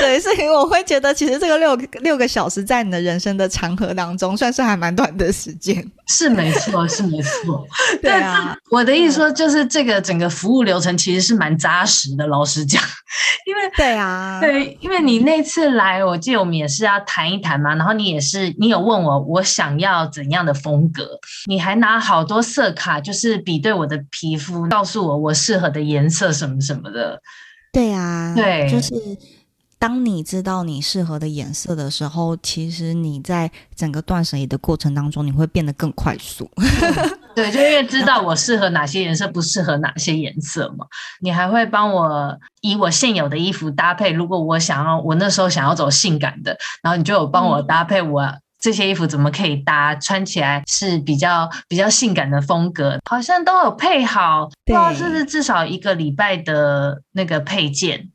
[0.01, 5.89] 对，所以我会觉得，其实这个六六个小时在你的人生的长河当中，算是还蛮短的时间。
[6.07, 7.65] 是没错，是没错。
[8.01, 12.27] 对啊，我的意思说，就是这个整个服务流程其实是蛮扎实的。
[12.27, 12.81] 老实讲，
[13.45, 17.75] 因为对啊，对，因为你那次来，我记得我们也是要谈一谈嘛。
[17.75, 21.07] 然后你也是，你有问我我想要怎样的风格，
[21.47, 27.21] 你还拿好多色卡，就是比对我的皮肤，告诉我我适合的颜色什么什么的。
[27.71, 28.93] 对啊，对，就是。
[29.77, 36.49] 当你知道你适合的颜色的时候，其实你在整个断舍离的过程当中，你会变得更快速。
[37.35, 40.85] 对，就因为知道我适合哪些颜色，不适合哪些颜色嘛。
[41.19, 44.11] 你还会帮我以我现有的衣服搭配。
[44.11, 48.25] 如果我想要，我那时候想要走性感的，然后你就有帮我搭配我
[48.57, 58.09] 这些衣服怎么可以搭，穿起来是比较比较性感的风格，好像都有配好，不知道是不是至少一个礼拜的那个配件。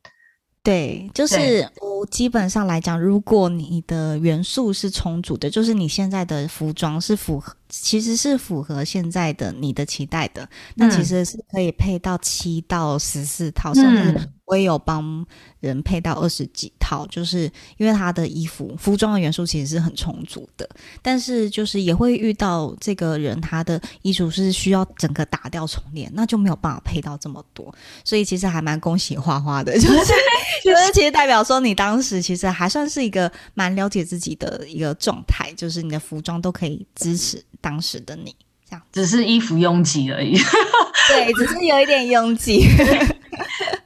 [0.63, 15.25] 对，就是我基本上来讲，如果你的元素是充足的，就是你现在的服装是符合，其实是符合现在的你的期待的，那其实是可以配到七到十四套，甚至我也有帮
[15.61, 20.69] 人配到二十几套，就是因为他的衣服服装的元素其实是很充足的，
[21.01, 29.95] 但是就是也会遇到这个人他的衣橱是需要整个打掉重练，那就没有办法配到这么多，所以其实还蛮恭喜花花的，就是
[30.65, 37.41] 就是其实代表说你当时其实还算是一个蛮了解自己的一个状态，就是你的服装都可以支持。
[37.61, 38.35] 当时的你
[38.69, 40.37] 这样，只是衣服拥挤而已。
[41.07, 42.67] 对，只是有一点拥挤。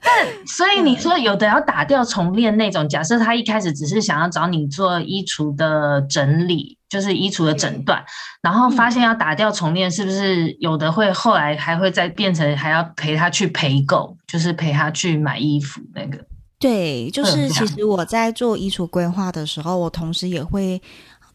[0.06, 8.06] 但所以你说有的要打掉重练那种，假设他一开始只是想要找你做衣橱的整理，就是衣橱的诊断，
[8.42, 16.24] 然后发现要打掉重练，是不是有的会后来还会再变成还要陪他去陪购，就是陪他去买衣服那个？
[16.60, 20.82] 对，就是其实我在做衣橱规划的时候，我同时也会。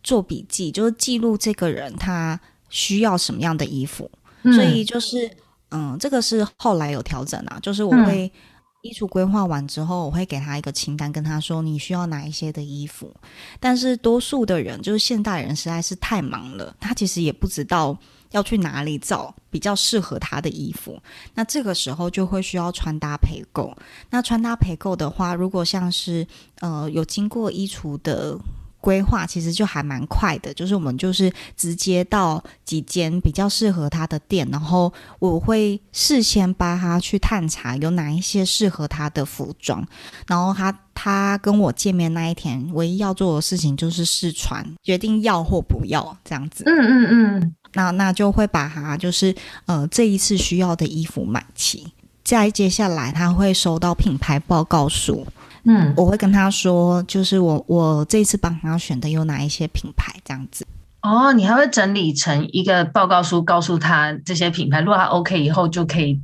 [0.03, 4.11] 做笔记就是记录这个人他需要什么样的衣服，
[4.45, 5.31] 嗯、所以就是
[5.73, 7.59] 嗯，这个是后来有调整啊。
[7.61, 8.33] 就是我会
[8.83, 13.15] 衣橱规划完之后，我会给他一个清单，跟他说你需要哪一些的衣服。
[13.59, 17.97] 但是多数的人就是现代人实在是太忙了，他其实也不知道
[18.31, 20.99] 要去哪里找比较适合他的衣服。
[21.35, 23.77] 那这个时候就会需要穿搭陪购。
[24.09, 26.27] 那穿搭陪购的话，如果像是
[26.61, 28.39] 呃有经过衣橱的。
[28.81, 39.87] 规划其实就还蛮快的，就是我们就是直接到几间比较适合他的店，然后我会事先帮他去探查有哪一些适合他的服装，
[40.27, 46.65] 然后他他跟我见面那一天，唯一要做的事情就是试穿，决定要或不要这样子。
[46.67, 49.35] 嗯嗯嗯，那那就会把他就是
[49.67, 51.93] 呃这一次需要的衣服买齐，
[52.25, 55.27] 再接下来他会收到品牌报告书。
[55.65, 60.67] 嗯，我会跟他说，就是我我这次帮他选的有哪一些品牌这样子。
[61.03, 66.21] 哦，你还会整理成一个报告书，告诉他这些品牌，如果他 OK 以后就可以，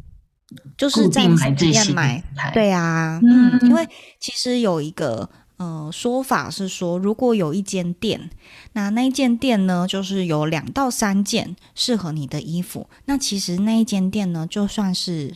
[0.77, 2.23] 就是在买这些买。
[2.53, 3.89] 对啊，嗯，因为
[4.21, 8.31] 其实有一个呃说法是说，如果有一间店，
[8.75, 15.35] 那那一间店呢，就是有两到三件适合你的衣服，那其实那一间店呢，就算是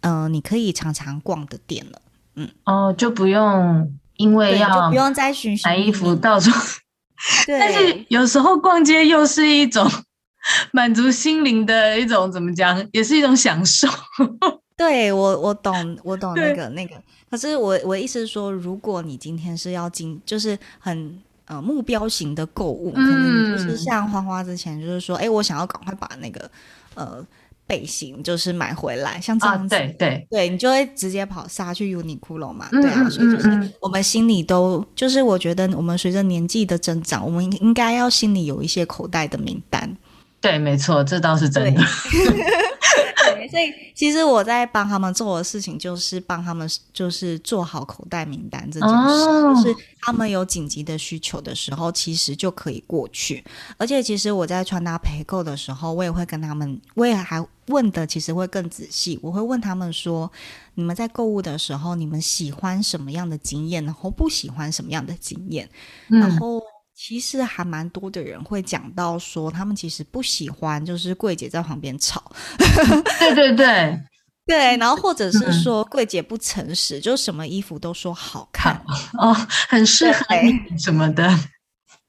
[0.00, 2.00] 呃你可以常常逛的店了。
[2.36, 6.50] 嗯哦，就不用因为要不用再寻寻买衣服到处，
[7.46, 7.58] 对。
[7.58, 9.88] 但是有时候逛街又是一种
[10.72, 13.88] 满足心灵的一种，怎么讲，也是一种享受。
[14.76, 16.96] 对我，我懂，我懂那个那个。
[17.30, 26.50] 可是我我意思是说，如果你今天是要进，就是很呃目标型的购物，嗯，可能就是像花花之前就是说，哎，我想要赶快把那个
[26.94, 27.24] 呃。
[27.66, 39.96] 背心就是买回来，像这样子，啊、对对对，你就会直接跑杀去 Uniqlo 嘛，对啊，所以就是我们心里都，就是我觉得我们随着年纪的增长，我们应该要心里有一些口袋的名单。
[40.40, 41.82] 对，没错，这倒是真的。
[43.50, 48.94] 所以，其实我在帮他们做的事情，就是帮他们，就是做好口袋名单这件事。
[48.94, 53.44] 哦、就是他们有紧急的需求的时候，其实就可以过去。
[53.76, 59.18] 而且，其实我在穿搭陪购的时候，我也会跟他们，我也还问的，其实会更仔细。
[59.22, 60.30] 我会问他们说：
[60.74, 65.68] 你们在购物的时候，你们喜欢什么样的经验，然后不喜欢什么样的经验？
[66.08, 66.62] 嗯、然后。
[66.94, 72.32] 其实还蛮多的人会讲到说，他们其实不喜欢就是柜姐在旁边吵，
[73.18, 74.00] 对对对。
[74.46, 78.78] 对，然后或者是说柜姐不诚实，就什么衣服都说好看
[79.18, 79.32] 哦，
[79.70, 81.26] 很适合你什么的。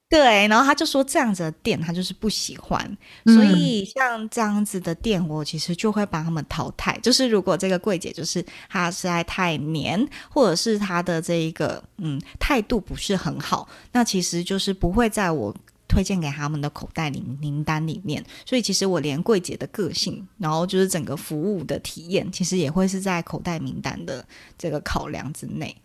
[0.08, 6.96] 对，然后他就说这样子的店他就是不喜欢，嗯、所以像这样子的店，我其实就会帮他们淘汰。
[7.02, 15.52] 就是如果这个柜姐就是她实在太黏，或者是她的这一个嗯态度不是很好，那其实就是不会在我
[15.88, 18.24] 推荐给他们的口袋里名单里面。
[18.44, 24.24] 所以其实我连柜姐的个性，然后就是整个服务的体验，其实也会是在口袋名单的
[24.56, 25.76] 这个考量之内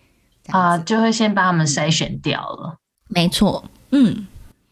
[0.49, 2.77] 啊，就会先把他们筛选掉了。
[3.07, 3.67] 没错。
[3.91, 4.27] 嗯，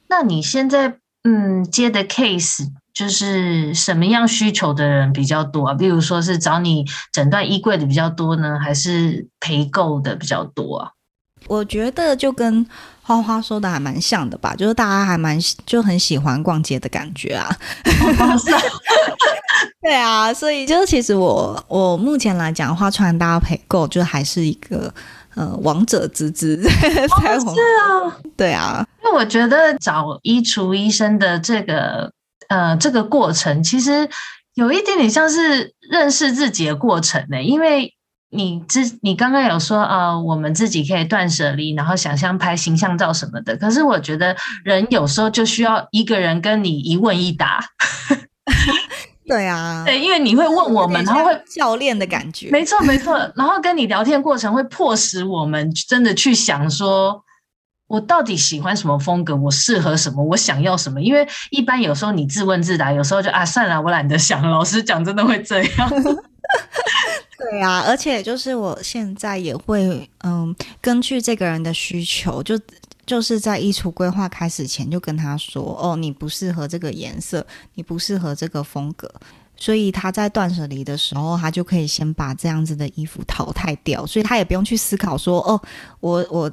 [0.08, 5.74] 那你现在嗯接的 case 就是什么样需求的人比较多啊？
[5.74, 10.92] 比如说是找你诊断衣柜的比较多呢，还是陪购的比较多啊？
[11.48, 12.66] 我觉得就跟
[13.02, 17.50] 花花说的还蛮像的吧，就是大家还蛮就很喜欢逛街的感觉啊。
[19.82, 24.94] 对啊，所以就是其实我我目前来讲，花穿搭陪购就还是一个
[25.36, 26.62] 呃王者之姿。
[26.66, 32.12] 哦，是啊，对啊，因为我觉得找衣橱医生的这个
[32.48, 34.10] 呃这个过程，其实
[34.56, 37.94] 有一点点像是认识自己的过程呢，因为。
[38.32, 43.58] 你之你刚刚有说呃，我们自己可以断舍离，然后想象拍形象照什么的。
[43.58, 47.60] 可是我觉得人有时候就需要一个人跟你一问一答。
[49.30, 52.50] 对啊，对，因为你会问我们，然后会教练的感觉。
[52.50, 57.24] 没错没错， 然后跟你聊天过程会迫使我们真的去想说，
[57.88, 61.00] 我到底喜欢什么风格，我适合什么，我想要什么。
[61.00, 64.42] 因为一般有时候你自问自答，有时候就啊算了，我懒得想。
[64.50, 65.90] 老实讲，真的会这样。
[67.38, 72.60] 对啊，而且就是我现在也会，嗯，根据这个人的需求，就
[73.10, 77.44] 就是在衣橱规划开始前就跟他说，哦，你不适合这个颜色，
[77.74, 79.12] 你不适合这个风格，
[79.58, 85.60] 所以他在断舍离的时候，他就可以先把这样子的衣服淘汰掉，所以他也不用去思考说，哦，
[86.00, 86.52] 我我。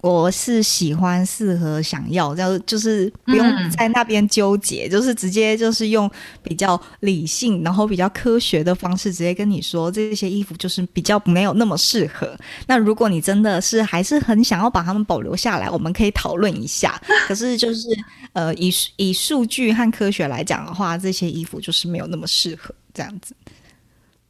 [0.00, 6.10] 我是喜欢、适合、想要，就就是不用在那边纠结，嗯、就是直接就是用
[6.42, 12.36] 比较理性，然后比较科学的方式，直接跟你说这些衣服就是比较没有那么适合。
[12.66, 17.00] 那如果你真的是还是很想要把它们保留下来，我们可以讨论一下。
[17.26, 17.88] 可是就是
[18.32, 23.34] 呃，以以数据和科学来讲的话，这些衣服就是没有那么适合这样子。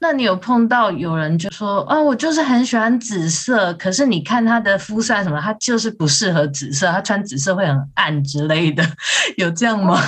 [0.01, 8.85] 那你有碰到有人就说啊，我就是很喜欢紫色，可是你看他的肤色什么，他就是不适合紫色，他穿紫色会很暗之类的，
[9.37, 10.01] 有这样吗？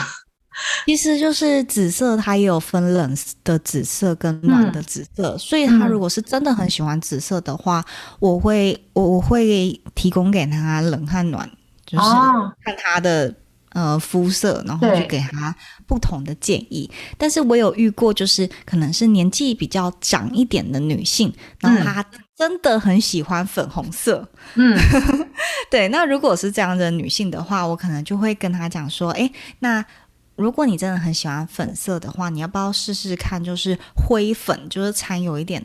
[0.86, 11.48] 其实就是紫色，它也有分冷的紫色跟暖的紫色，嗯、所以他如果是真的很喜欢紫色的话，嗯、我会我会提供给他冷和暖，
[11.86, 12.04] 就是
[12.64, 13.34] 看他的。
[13.72, 15.54] 哦呃，肤色，然后就给他
[15.86, 16.90] 不同的建议。
[17.16, 22.04] 但是我有遇过，就是可能是年纪比较长一点的女性，然后她
[22.36, 24.28] 真的很喜欢粉红色。
[24.54, 24.76] 嗯，
[25.70, 25.88] 对。
[25.88, 29.84] 那如果是这样的女性的话，我可能就会跟她讲说，哎，那
[30.36, 35.62] 如果你真的很喜欢粉色的话，你要不要试试看，就是灰粉，就是掺有一点。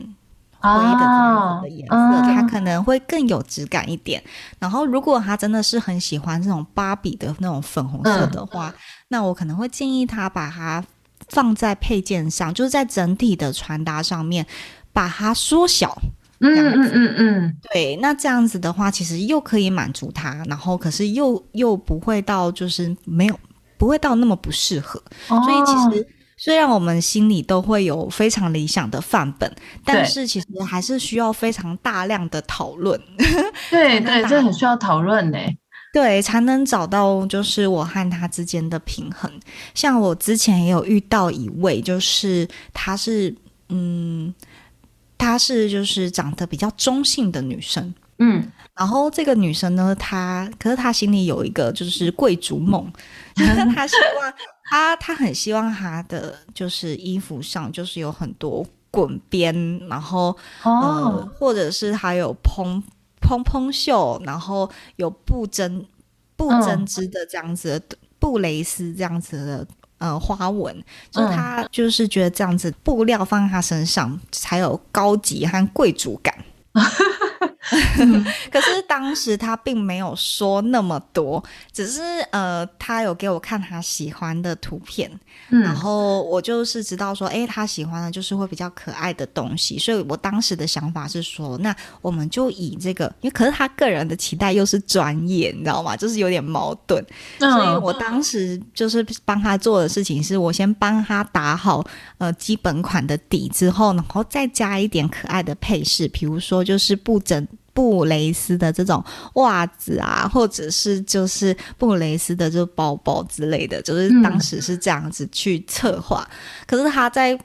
[0.74, 4.22] 灰的这样子的颜色，它可能会更有质感一点。
[4.60, 8.74] 然后，如果他真的是很喜欢这种芭比的那种粉红色的话，嗯、
[9.10, 10.84] 那我可能会建议他把它
[11.30, 14.46] 放在配件上，就是在整体的穿搭上面
[14.92, 15.98] 把它缩小。
[16.40, 17.96] 嗯嗯嗯嗯，对。
[17.98, 23.40] 那这样子的话，其实又可以满足他，然后可是又又不会到就是没有
[23.78, 25.02] 不会到那么不适合。
[25.30, 26.08] 哦、所以其实。
[26.38, 29.50] 虽然我们心里都会有非常理想的范本，
[29.86, 33.00] 但是其实还是需要非常大量的讨论。
[33.70, 35.38] 对 对，这很需要讨论呢。
[35.94, 39.32] 对，才能找到就是我和他之间的平衡。
[39.74, 43.34] 像我之前也有遇到一位，就是她是
[43.70, 44.34] 嗯，
[45.18, 48.46] 她是就是长得比较中性的女生，嗯，
[48.78, 52.92] 然后这个女生呢，她可是她心里有一个就是贵族梦，
[53.74, 54.34] 她希望。
[54.66, 60.30] 他他很希望他的就是衣服上就是有很多滚边，然后、
[60.64, 62.82] 哦、呃，或者是还有蓬
[63.22, 65.86] 蓬蓬袖，然后有不针
[66.36, 69.68] 不针织的这样子的、嗯、布蕾丝这样子的
[70.00, 70.76] 呃花纹，
[71.12, 76.34] 就是他就是觉得这样子布料放在他身上才有高级和贵族感。
[78.52, 81.44] 可是当时他并没有说那么多，
[81.74, 82.02] 只是
[82.32, 85.12] 呃，他有给我看他喜欢的图片，
[85.50, 95.96] 嗯、然后我就是知道说，哎，他喜欢的就是会比较可爱的东西，所以我当时的想法是说，那我们就以这个，因为可是他个人的期待又是专业，你知道吗？
[95.98, 97.04] 就是有点矛盾，
[97.40, 101.84] 嗯、所以我当时就是帮他做的事情是我先帮他打好
[102.20, 107.48] 呃基本款的底之后，然后再加一点可爱的配饰，比如说就是布整。
[107.76, 109.04] 布蕾丝的这种
[109.34, 116.26] 袜子啊，或者是就是布蕾丝的这包包之类的，就是当时是这样子去策划。
[116.32, 117.38] 嗯、可是他在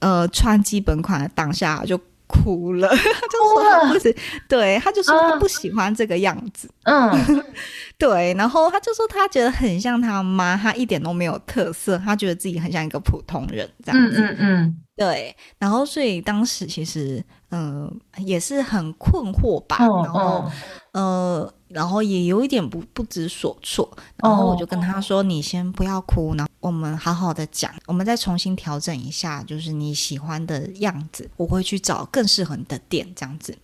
[0.00, 1.98] 呃穿基本款的当下就
[2.32, 2.88] 哭了，
[3.30, 4.16] 就说他不是，
[4.48, 6.68] 对，他就说他不喜欢这个样子。
[6.84, 7.44] 嗯，
[7.98, 14.16] 对，然后他就说他觉得很像他妈，他一点都没有特色，他觉得自己很像一个普通人这样子。
[14.20, 17.22] 嗯嗯嗯，对，然后所以当时其实。
[17.54, 20.50] 嗯、呃，也是很困惑吧，哦、然后，哦、
[20.92, 33.56] 呃，然后也有一点不不知所措，然后我就跟他说：“哦、你先不要哭，然后我们好好的讲，我们再重新调整一下，就是你喜欢的样子，我会去找更适合你的店，这样子。”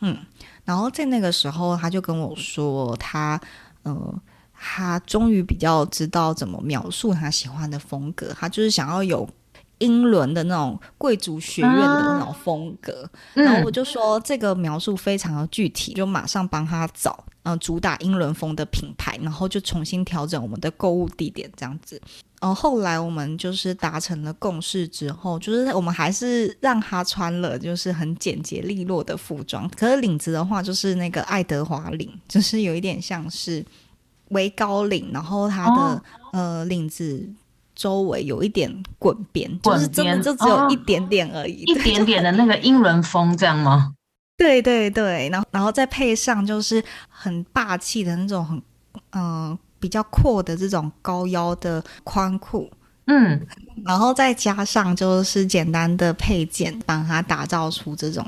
[0.00, 0.18] 嗯，
[0.64, 3.40] 然后在那个时候，他就跟我说，他
[3.82, 4.14] 呃，
[4.52, 9.28] 他终于比较知道怎么描述他喜欢的风格，他就是想要有。
[9.78, 22.00] 英伦的那种贵族学院的那种风格，然后我就说这个描述非常的具体，就马上帮他找，嗯、呃，主打英伦风的品牌，然后就重新调整我们的购物地点这样子。
[22.40, 29.68] 然后后来我们就是达成了共识之后，就是我们还是让他穿了，就是很简洁利落的服装。
[29.70, 33.64] 可是领子的话，就是那个爱德华领，就是有一点像是
[34.28, 36.02] 微高领，然后它的、哦、
[36.32, 37.28] 呃领子。
[37.76, 43.92] 周围有一点滚边，就是真的就只有一点点而已，哦、一点点的那个英伦风，这样吗？
[44.36, 48.58] 对对对，然后然后再配上就是很霸气的那种很
[49.10, 52.70] 嗯、呃、比较阔的这种高腰的宽裤，
[53.06, 53.46] 嗯，
[53.84, 58.26] 然后再加上就是简单的配件，帮它打造出这种。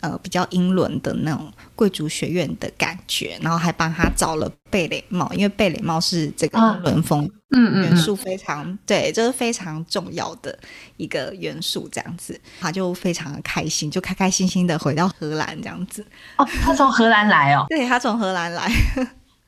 [0.00, 10.58] 呃，比较英伦的那种贵族学院的感觉，然后还帮他找了贝雷帽，因为贝雷帽是这个英伦风，嗯元素非常、嗯嗯、对，就是非常重要的
[10.96, 16.02] 一个元素，这样子，他就非常的开心，就开开心心的回到荷兰这样子。
[16.38, 18.72] 哦，他从荷兰来哦， 对，他从荷兰来，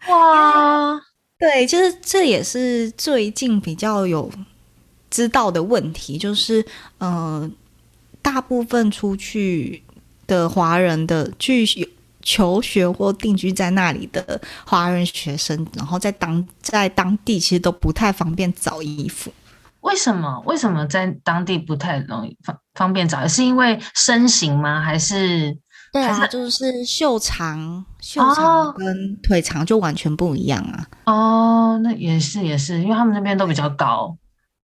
[0.09, 1.01] 哇，
[1.41, 4.31] 对，就是这也是最近比较有
[5.09, 6.61] 知道的问题，就是
[6.99, 7.51] 嗯、呃，
[8.21, 9.83] 大部分出去。
[10.33, 11.67] 的华人的去
[12.23, 19.31] 求学或定居在那里的华人学生，然后在当在当地其实都不太方便找衣服。
[19.83, 20.41] 为什么？
[20.47, 23.29] 为什么在当地不太容易方方便找？
[23.29, 24.81] 是因为身形吗？
[24.81, 25.59] 还是？
[25.93, 30.87] 对啊，就是袖长、袖长跟腿长就完全不一样啊。
[31.05, 34.17] 哦，那也是也是，因为他们那边都比较高，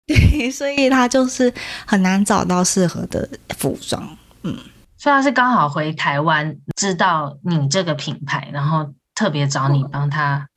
[0.05, 1.51] 对， 所以他就是
[1.87, 4.07] 很难找到适合的服装。
[4.43, 4.55] 嗯。
[5.05, 10.47] 所以他是刚好回台湾，知道你这个品牌，然后特别找你帮他。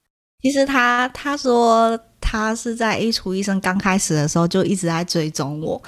[0.40, 5.82] 其实他他说他是在 A 厨医生刚开始的时候就一直在追踪我，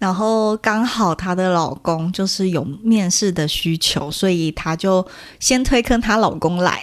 [0.00, 5.06] 然后刚好她的老公就是有面试的需求，所以他就
[5.38, 6.80] 先推坑她老公来。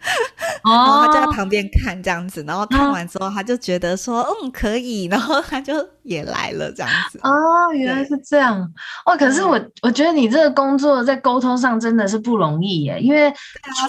[0.64, 7.18] 然后他就在旁边看这样子，然后看完之后，他就觉得说，嗯，可以，然后他就也来了这样子。
[7.22, 8.60] 哦，原来是这样。
[9.04, 13.32] 哦，可是我我觉得你这个工作在沟通上真的是不容易耶，因为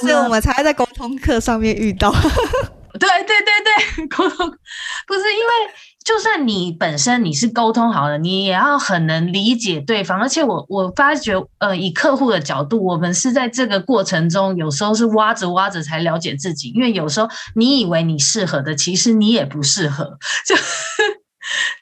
[0.02, 2.12] 所以我们才会在沟通课上面遇到。
[3.00, 4.50] 对对对对，沟通
[5.08, 5.74] 不是因为。
[6.04, 10.20] 就算你本身你是沟通好了，你也要很能理解对方。
[10.20, 16.70] 而且我我发觉，呃，以客户的角度，我们是在这个过程中，有时候是挖着挖着才了解自己。
[16.70, 20.56] 因为有时候你以为你适合的，其实你也不适合， 就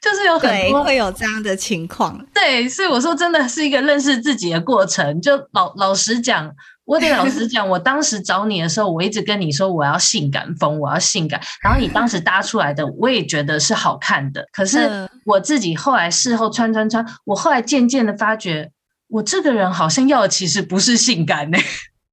[0.02, 2.22] 就是有很多会有这样的情况。
[2.34, 5.20] 对，所以我说真的是一个认识自己的过程。
[5.22, 6.52] 就老老实讲。
[6.88, 11.38] 我得老实讲，我当时找你的时候，我一直跟你说我要性感风，我要性感。
[11.62, 14.42] 然后你当时搭出来的，我也觉得是好看的。
[14.50, 18.70] 可是我自己后来事后穿穿穿，我后来渐渐的发觉，
[19.08, 21.64] 我这个人好像要的其实不是性感呢、欸。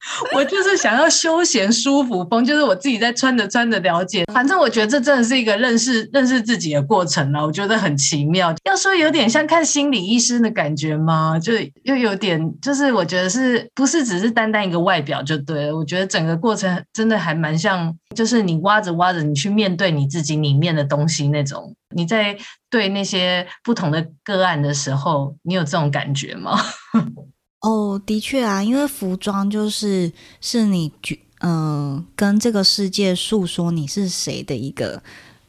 [0.35, 4.23] 我就是想要休闲舒服风，就是我自己在穿着穿着了解。
[4.33, 8.53] 反正我觉得这真的是一个认识认识自己的过程了，我觉得很奇妙。
[8.65, 11.39] 要说有点像看心理医生的感觉吗？
[11.39, 11.53] 就
[11.83, 15.75] 又有点，就是我觉得是不是只是单单一个外表就对了？
[15.75, 21.75] 我觉得整个过程真的还蛮像，就是你挖着挖着，你去面对你自己里面的东西那种。
[21.95, 22.37] 你在
[22.69, 26.59] 对那些不同的个案的时候，你有这种感觉吗？
[27.65, 30.91] 哦，的确啊，因为服装就是是你
[31.39, 35.01] 嗯、呃、跟这个世界诉说你是谁的一个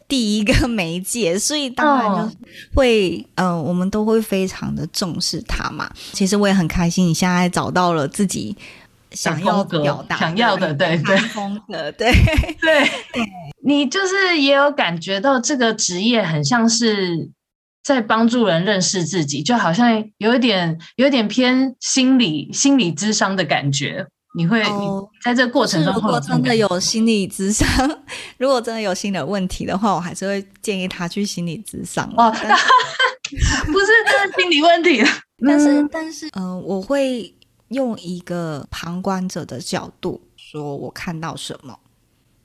[0.09, 2.37] 第一个 媒介，所以当然就
[2.75, 5.91] 会嗯、我们都会非常的重视它嘛。
[6.13, 8.57] 其实我也很开心，你现在找到了自己
[9.11, 12.11] 想要表达、想要的，对对风格，对
[12.61, 13.31] 对 对，
[13.63, 17.31] 你就是也有感觉到这个职业很像是。
[17.87, 24.05] 在帮助人认识自己，就好像有一点、有一点偏心理、心理智商的感觉。
[24.37, 27.67] 你会、哦、你在这个过程中， 如果真的有心理智商，
[28.39, 32.13] 如果真的有心理问题的话，我还是会建议他去心理智商。
[32.17, 32.45] 哦，是
[33.71, 35.01] 不是这是心理问题，
[35.47, 37.33] 但是，但是，嗯、呃，我会
[37.69, 41.79] 用一个旁观者的角度说，我看到什么，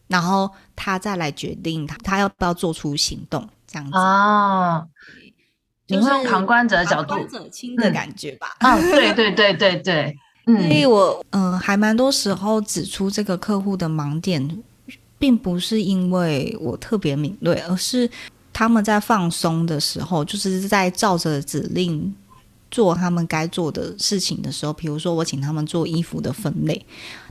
[0.07, 4.85] 然后他再来决定他他要不要做出行动，这样子啊。
[5.95, 8.55] 哦你会用旁观者的角度，旁观者清的感觉吧？
[8.59, 14.63] 嗯、哦，对对对对对，嗯，所以我嗯、呃，还蛮多时候指出这个客户的盲点，
[15.19, 18.09] 并不是因为我特别敏锐，而是
[18.51, 22.13] 他们在放松的时候，就是在照着指令
[22.69, 26.85] 做他们该做的事情的时候，比如说我请他们做衣服的分类，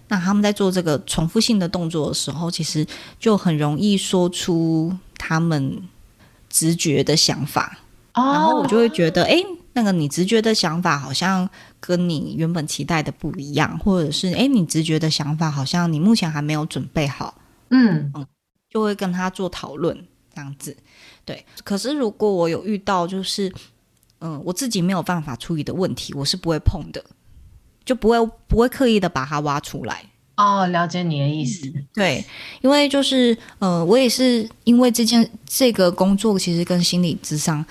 [0.09, 2.87] 那他们在做这个重复性的动作的时候，其实
[3.19, 5.81] 就很容易说出他们
[6.49, 7.79] 直觉的想法，
[8.15, 9.37] 哦、然后我就会觉得，哎，
[9.73, 11.49] 那个你直觉的想法好像
[11.79, 17.35] 跟你原本期待的不一样，或者是哎，你直觉的想法好像你目前还没有准备好，
[17.71, 18.27] 嗯嗯，
[18.69, 20.07] 就会跟他做讨论。
[20.33, 20.77] 这样子，
[21.25, 21.45] 对。
[21.65, 23.53] 可是如果我有遇到就是，
[24.21, 27.05] 嗯，我自己没有办法处理的问题，我是不会碰的，
[27.85, 30.05] 就不会不会刻意的把它挖出来。
[30.37, 31.67] 哦，了解你的意思。
[31.75, 32.25] 嗯、对，
[32.61, 37.67] 因为就是，呃，我也是因为这件这个工作其实跟心理智商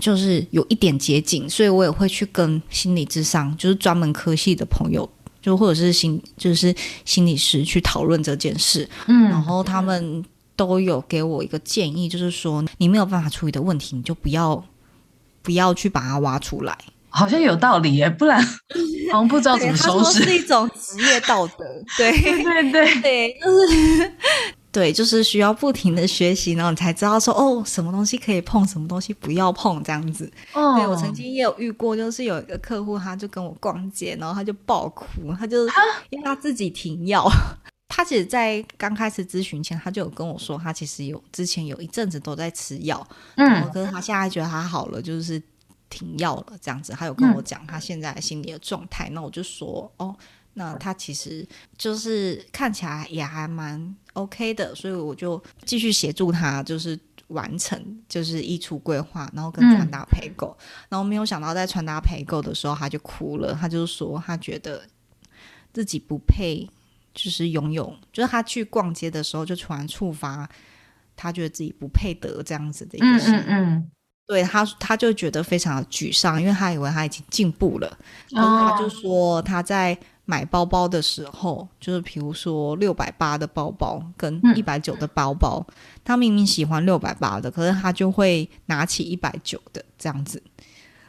[0.00, 5.08] 就是有一点捷径，所以我也会去跟心理智商就是专门科系的朋友，
[5.40, 6.74] 就或者是心就是
[7.04, 8.88] 心理师去讨论这件事。
[9.06, 10.24] 嗯，然后他们。
[10.56, 14.62] 都有给我一个建议，就是说你没有办法处理的问题，你就不要
[15.40, 16.76] 不要去把它挖出来，
[17.08, 18.38] 好像有道理耶，不然
[19.10, 20.22] 好像不知道怎么收拾。
[20.22, 21.64] 是一种职业道德，
[21.96, 24.12] 对 对对对，对，就是
[24.72, 30.30] 对，就是需要不停的学习，然后你才知道说哦，什么东西可以碰，什么东西不要碰，这样子。
[30.52, 35.06] 哦，对我曾经也有遇过，就是有一个客户，他就跟我逛街，然后他就爆哭，
[35.38, 35.66] 他就
[36.10, 37.28] 因为他自己停药。
[37.92, 43.04] 他其实，在刚开始咨询前，他就有跟我说，他其实有之前有一阵子都在吃药，
[43.34, 45.42] 嗯，可是他现在觉得他好了，就是
[45.88, 46.92] 停药了这样子。
[46.92, 50.14] 他有跟我讲他现在心理的状态，那我就说，哦，
[50.54, 51.46] 那他其实
[51.76, 56.98] 就是看起来也还蛮 OK 的，所以我就继续协助他，就是
[57.28, 60.56] 完成就是衣橱规划，然后跟穿搭陪购，
[60.88, 64.82] 然后没有想到在穿搭陪购的时候，他就哭了，他就说他觉得
[65.72, 66.68] 自己不配。
[67.12, 70.48] 就是拥有，就是他去逛街的时候，就突然触发，
[71.16, 73.32] 他觉得自己不配得这样子的一个事。
[73.32, 73.90] 嗯，嗯，嗯
[74.28, 77.98] 对他，他就觉得非常的沮丧，因为他以为他已经进步了。
[78.28, 79.98] 然后他就说他在
[80.30, 85.74] 买包包的时候，就是比如说六百八的包包跟一百九的包包，嗯，
[86.04, 90.40] 他明明喜欢六百八的，可是他就会拿起一百九的这样子。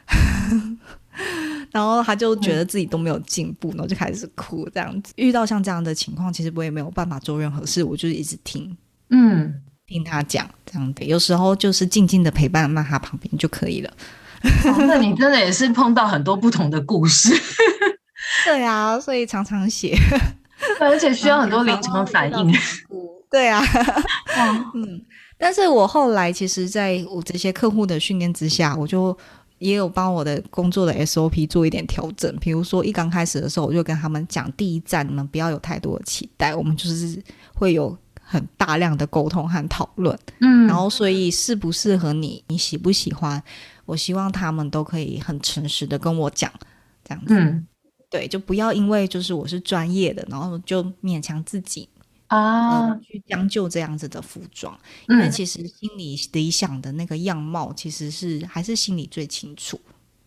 [1.70, 5.12] 然后他就觉得自己都没有进步，嗯、然后就开始哭，这样子。
[5.16, 8.76] 遇到像这样的情况，其实我也没有办法做任何事，我就是一直听，
[9.10, 11.04] 嗯，听他讲这样的。
[11.04, 13.92] 有时候就是静静的陪伴在他旁边就可以了。
[14.42, 17.32] 哦、那你真的也是碰到很多不同的故事，
[18.44, 19.96] 对啊，所以常常写，
[20.80, 22.54] 而且需要很多临场反应。
[23.30, 23.62] 对啊，
[24.74, 25.02] 嗯，
[25.38, 29.16] 但是我后来其实在我这些客户的训练之下，我就。
[29.58, 37.22] 也有帮我的工作的 SOP 做一点调整，比如说一刚开始的时候，我就跟他们讲，第一站你们不要有太多的期待，我们就是
[37.54, 43.40] 会有很大量的沟通和讨论，嗯，然后所以适不适合你，你喜不喜欢，
[43.84, 46.50] 我希望他们都可以很诚实的跟我讲，
[47.04, 47.64] 这样子，嗯，
[48.12, 51.88] 对，就不要因为就是我是专业的，然后就勉强自己。
[52.28, 59.78] 啊、呃，去将就这样子的服装，因为其实心里理想的那个样貌，其实是还是心里最清楚。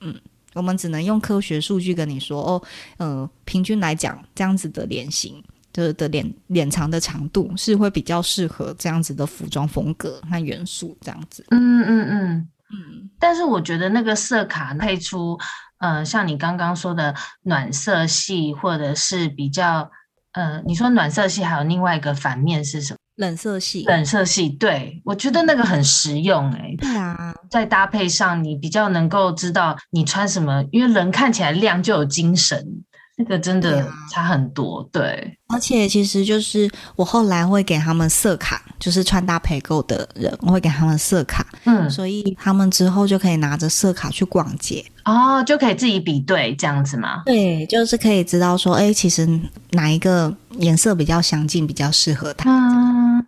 [0.01, 0.15] 嗯，
[0.53, 2.63] 我们只能用科学数据跟你说哦，
[2.97, 11.43] 呃，平均来讲，这样子的脸型的的脸脸长的长度是会比较适合这样子的服装风格和元素这样子。
[11.49, 13.09] 嗯嗯嗯嗯。
[13.17, 15.35] 但是我觉得那个色卡配出，
[15.79, 17.13] 呃，像你刚刚说的
[17.43, 19.91] 暖色系，或者是比较。
[20.31, 22.97] 呃，你说暖色系还有另外一个反面是什么？
[23.15, 23.85] 冷色系。
[23.85, 26.75] 冷色系，对，我觉得那个很实用哎、欸。
[26.75, 32.83] 对啊，在搭配上你比较能够知道你穿什么，因为人看起来亮就有精神。
[33.17, 35.37] 那个真的差很多，对，啊、对。
[35.55, 47.23] 而且其实就是我后来会给他们色卡，就是穿搭陪购的人，我会给他们色卡，嗯，所以他们之后就可以拿着色卡去逛街，哦，就可以自己比对这样子吗？
[47.25, 49.25] 对，就是可以知道说，哎，其实
[49.71, 52.49] 哪一个颜色比较相近，比较适合他。
[52.49, 53.25] 嗯，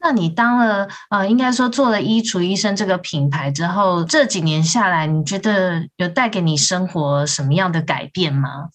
[0.00, 8.68] 那你当了呃，应该说做了衣橱医生这个品牌之后，这几年下来，你觉得有带给你生活什么样的改变吗？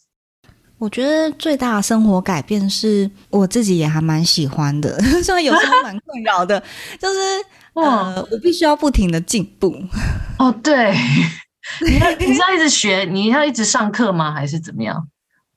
[0.79, 6.61] 我觉得最大的生活改变是我自己也还蛮喜欢的， 虽然有时候蛮困扰的，
[6.99, 7.19] 就是
[7.73, 9.75] 呃，我必须要不停的进步。
[10.37, 10.93] 哦，对，
[11.85, 14.31] 你要你要一直学，你要一直上课吗？
[14.31, 15.07] 还是怎么样？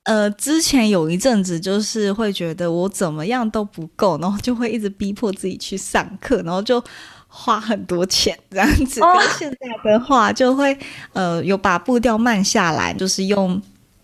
[0.05, 6.83] 呃，之前有一阵子就是会觉得我怎么样都不够，然后就会一直逼迫自己去上课，然后就
[7.27, 8.99] 花很多钱这样子。
[9.01, 9.57] 哦，现在
[9.91, 10.75] 的话就会
[11.13, 13.61] 呃有把步调慢下来，就是用。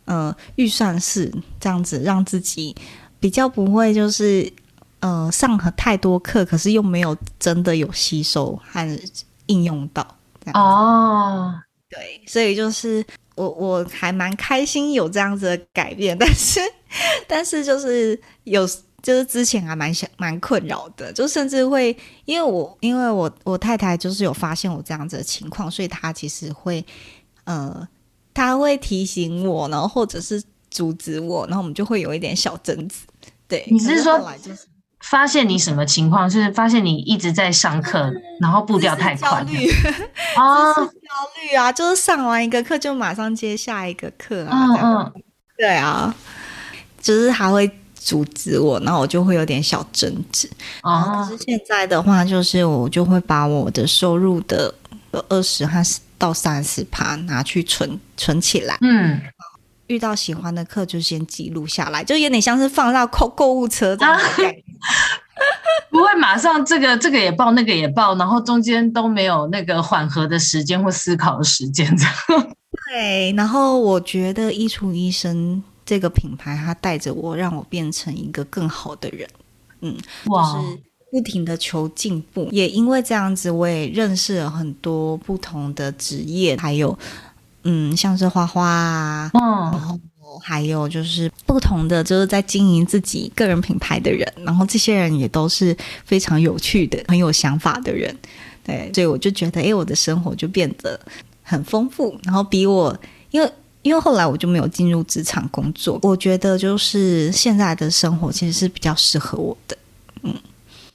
[0.07, 2.75] 呃，预算是这样子，让自己
[3.19, 4.51] 比较不会就是
[5.01, 8.99] 呃上很太多课，可是又没有真的有吸收和
[9.45, 10.17] 应用到。
[10.53, 11.53] 哦，
[11.89, 13.05] 对，所以就是
[13.35, 16.59] 我我还蛮开心有这样子的改变，但是
[17.27, 18.65] 但是就是有
[19.03, 26.83] 就是之前还蛮想蛮困扰的，就甚至会因为我因为我我太太就是有发现我这样子的情况，所以她其实会
[27.43, 27.85] 呃，
[28.37, 32.97] 她会提醒我，然后或者是阻止我，然后我们就会有一点小争执。
[33.47, 34.21] 对，你是说
[34.99, 36.29] 发现你什么情况？
[36.29, 39.67] 就是发现你一直在上课， 嗯、然后步调太快，焦虑
[40.37, 40.81] 啊，焦
[41.41, 45.13] 虑啊，就是上完一个课就马上接下一个课啊，嗯嗯，
[45.57, 46.13] 对啊，
[47.01, 50.47] 就是还会阻止我，然后我就会有点小争执
[50.83, 51.25] 哦。
[51.27, 54.71] 可是现在的话，就是我就会把我的收入的
[55.29, 59.21] 二十还是到三十趴拿去存存起来，嗯。
[59.87, 64.19] 遇到喜欢的课就先记录下来，就有点像是放到购购物车这样
[65.89, 72.13] 不会马上这个这个也报那个也报，然后中间都没有那个缓和的时间或思考的时间这样。
[72.89, 79.25] 对，然后我觉得衣橱医生这个品牌，它带着我，让我变成一个更好的人。
[79.79, 80.77] 嗯，哇，就是
[81.17, 86.97] 不停的求进步，也因为这样子，我也认识了很多不同的职业，还有。
[87.69, 89.41] 嗯，像是花花啊，嗯，
[89.73, 89.99] 然后
[90.41, 98.15] 还有就是不同的，就是在经营自己个人品牌的人，然后这些人也都是非常有趣的、很有想法的人，
[98.63, 100.97] 对，所以我就觉得，哎，我的生活就变得
[101.43, 102.97] 很丰富，然后比我，
[103.31, 103.51] 因为
[103.81, 109.77] 因为后来我就没有进入职场工作，我觉得就是现在的生活其实是比较适合我的，
[110.21, 110.33] 嗯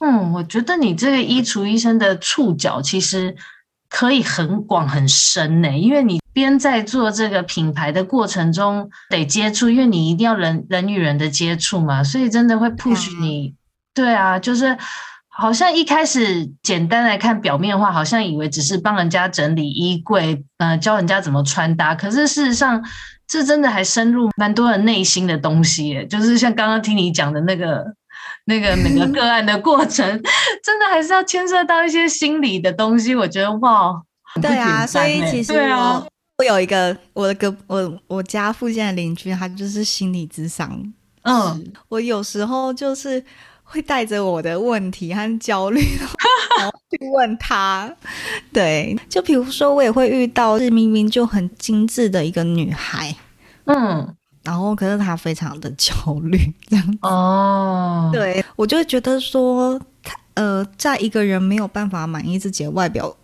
[0.03, 3.35] 嗯，我觉得你这个衣橱医生的触角其实
[3.89, 6.21] 可以很广很深呢，因为你。
[6.33, 13.49] 边在做这个品牌的过程中得接触，因为你一定要人人与人的接触嘛，所以真的会 push 你。
[13.49, 13.53] 嗯、
[13.93, 14.75] 对啊，就是
[15.29, 21.93] 好像一开始简单来看表面的话，好像以为只是帮人家整理衣柜，呃，教人家怎么穿搭。
[21.93, 22.83] 可是事实上，
[23.27, 26.07] 这真的还深入蛮多人内心的东西耶。
[26.07, 27.85] 就是像刚刚听你讲的那个
[28.45, 30.05] 那个每个个案的过程，
[30.63, 33.15] 真的还是要牵涉到一些心理的东西。
[33.15, 34.01] 我觉得哇，
[34.41, 36.05] 对啊，所以其实对啊。
[36.39, 40.93] 我有一个我的个我我家附近的邻居，他就是心理咨商。
[41.21, 43.23] 嗯，我有时候就是
[43.61, 45.79] 会带着我的问题和焦虑，
[46.59, 47.95] 然后去问他。
[48.51, 53.15] 对，就比如说我也会遇到是明明就很精致的一个女孩，
[53.65, 56.37] 嗯，然后可是他非常的焦虑，
[56.67, 56.97] 这样子。
[57.01, 59.79] 哦，对，我就会觉得说，
[60.33, 63.15] 呃，在一个人没有办法满意自己的外表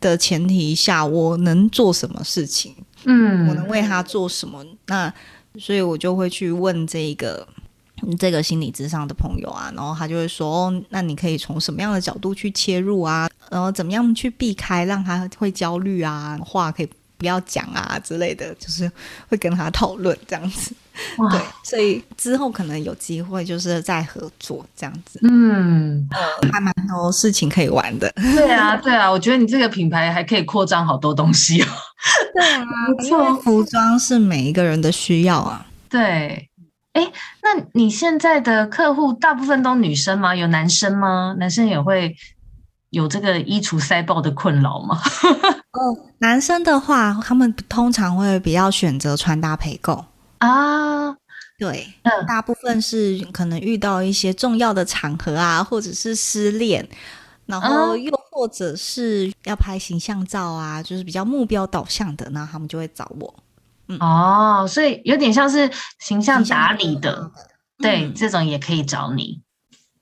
[0.00, 2.74] 的前提下，我能做什么事情？
[3.06, 4.64] 嗯，我能为他做什么？
[4.86, 5.12] 那
[5.58, 7.46] 所以，我就会去问这个
[8.18, 13.30] 这个心理咨商的朋友啊，然后他就会说：“哦，那你可以从什么样的角度去切入啊？
[13.50, 16.36] 然后怎么样去避开让他会焦虑啊？
[16.44, 16.88] 话可以
[17.24, 18.90] 不要讲啊之类的，就是
[19.28, 20.74] 会跟他讨论这样子。”
[21.18, 28.08] 哇对，所以之后可能有机会就是再合作这样子，嗯，呃还蛮多事情可以玩的。
[28.36, 31.66] 对啊，对啊，我觉得你这个品牌还可以扩张好多东西哦。
[32.32, 32.64] 对啊，
[33.02, 35.66] 因为服装是每一个人的需要啊。
[35.88, 36.48] 对，
[36.92, 37.10] 哎，
[37.42, 40.32] 那你现在的客户大部分都女生吗？
[40.32, 41.34] 有男生吗？
[41.40, 42.14] 男生也会
[42.94, 44.98] 有这个衣橱塞爆的困扰吗？
[45.74, 50.04] 哦，男生的话，他们通常会比较选择穿搭陪购。
[50.38, 51.10] 啊，
[51.58, 56.88] 对，嗯，大部分是可能遇到一些重要的场合啊，或者是失恋，
[57.46, 63.34] 然后又或者是要拍形象照啊，就是比较目标导向的，那他们就会找我。
[63.88, 67.30] 嗯，哦，所以有点像是形象打理的，
[67.78, 69.42] 对，这种也可以找你。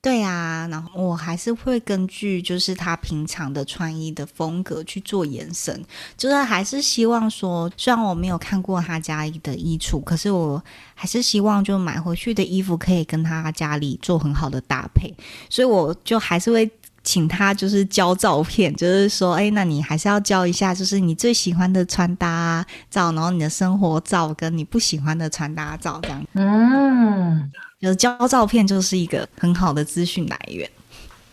[0.03, 5.81] 对啊，然后我还是会根据就是他平常的穿衣的风格去做延伸，
[6.17, 10.61] 就是还是希望说，虽然我没有看过他家里的衣橱，可是我
[10.97, 15.15] 还是希望就买回去的衣服可以跟他家里做很好的搭配，
[15.49, 16.69] 所以我就还是会
[17.05, 26.27] 请他就是交照片，就是说，哎，那你还是要交一下，就是你最喜欢的穿搭照，然后你的生活照跟你不喜欢的穿搭照这样。
[26.33, 27.53] 嗯。
[27.83, 30.71] 就是交照片就是一个很好的资讯来源，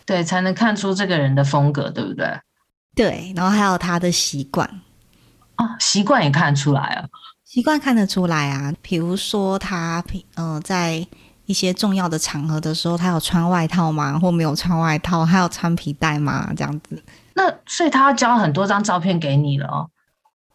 [0.04, 2.26] 对，才能看出这个人的风格，对不对？
[2.96, 4.68] 对，然后还有他的习惯
[5.54, 7.06] 啊，习惯也看出来啊，
[7.44, 8.74] 习惯看得出来啊。
[8.82, 11.06] 比如说他平嗯、呃，在
[11.46, 14.18] 一些重要的场合的时候，他有穿外套吗？
[14.18, 15.24] 或没有穿外套？
[15.24, 16.52] 他有穿皮带吗？
[16.56, 17.00] 这样子。
[17.34, 19.88] 那所以他要交很多张照片给你了哦。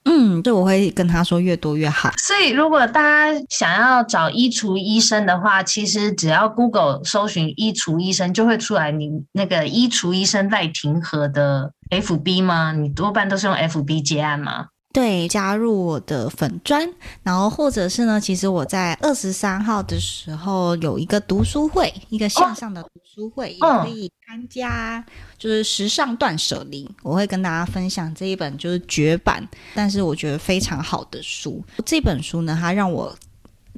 [0.08, 2.12] 嗯，对，我会跟他说越多越好。
[2.18, 12.72] 所以，如果大家想要找衣橱医生的话，其实只要 Google 搜寻衣橱医生，就会出来你那个衣橱医生赖廷和的 FB 吗？
[12.72, 14.68] 你多半都是用 FB 接案吗？
[14.96, 16.90] 对，加入我的粉砖，
[17.22, 25.06] 然后或者是呢，其实我在二十三号的时候有一个读书会，一个线上的读书会，哦、也可以参加。
[25.38, 31.62] 就是时尚断舍离，我会跟大家分享这一本就是绝版，但是我觉得非常好的书。
[31.86, 33.14] 这本书呢，它让我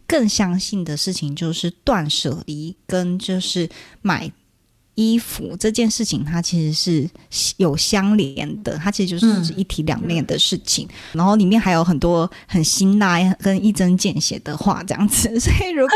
[0.06, 3.68] 更相信的事情就是断舍离跟就是
[4.04, 4.32] 买。
[4.98, 10.88] 衣服这件事情，它其实是有相连的，它其实就是一体两面的事情。
[10.88, 15.40] 嗯、然后里面还有很多很辛辣跟一针见血的话，这样子。
[15.40, 15.96] 所以如果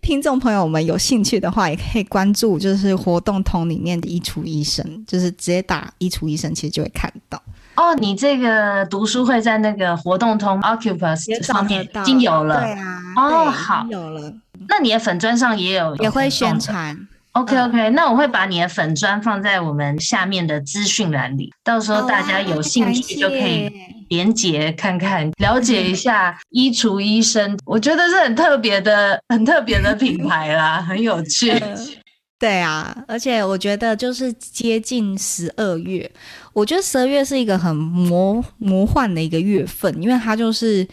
[0.00, 7.42] 听众朋友们有兴趣的话，也可以关注，就是活动通里面的衣橱医生，就是直接打衣橱医生，其实就会看到。
[7.74, 14.32] 哦，你这个读书会在那个活动通 Occupus 上面已经有了，对啊，哦，好，有了。
[14.68, 17.07] 那你的粉砖上也有，也会宣传。
[17.32, 23.70] OK OK，那我会把你的粉砖放在我们下面的资讯栏里，到时候大家有兴趣就可以
[24.08, 27.56] 连接看看，了解一 下衣橱医生。
[27.64, 31.52] 我觉得是很特别的、很特别的品牌啦，很有趣。
[32.40, 36.10] 对啊，而且我觉得就是接近十二月，
[36.52, 40.88] 我觉得十二月是一个很魔魔幻的一个月份，因为它就是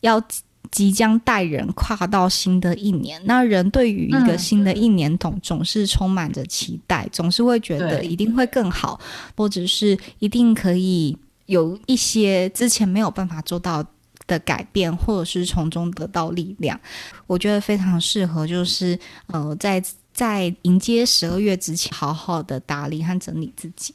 [0.00, 0.22] 要。
[0.74, 9.00] 即将带人跨到新的一年，那人对于一个新的一年总总是充满着期待，总是会觉得一定会更好，
[9.36, 11.16] 或者是一定可以
[11.46, 13.86] 有一些之前没有办法做到
[14.26, 16.78] 的改变，或者是从中得到力量。
[17.28, 18.98] 我觉得非常适合，就是
[19.28, 19.80] 呃，在
[20.12, 23.94] 在迎接十二月之前，好好的打理和整理自己，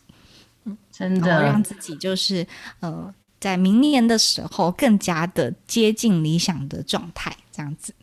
[0.64, 2.48] 嗯，真的让自己就是
[2.80, 3.14] 呃。
[3.40, 7.94] 在明年的时候，更加的接近理想的状态，这样子。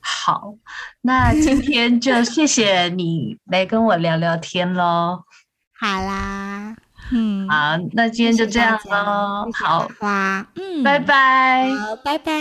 [0.00, 0.54] 好，
[1.02, 5.22] 那今天就谢谢你来跟我聊聊天喽。
[5.78, 6.76] 好啦，
[7.12, 9.48] 嗯，好，那今天就这样喽。
[9.52, 12.32] 好，花，嗯，拜拜，好，拜拜。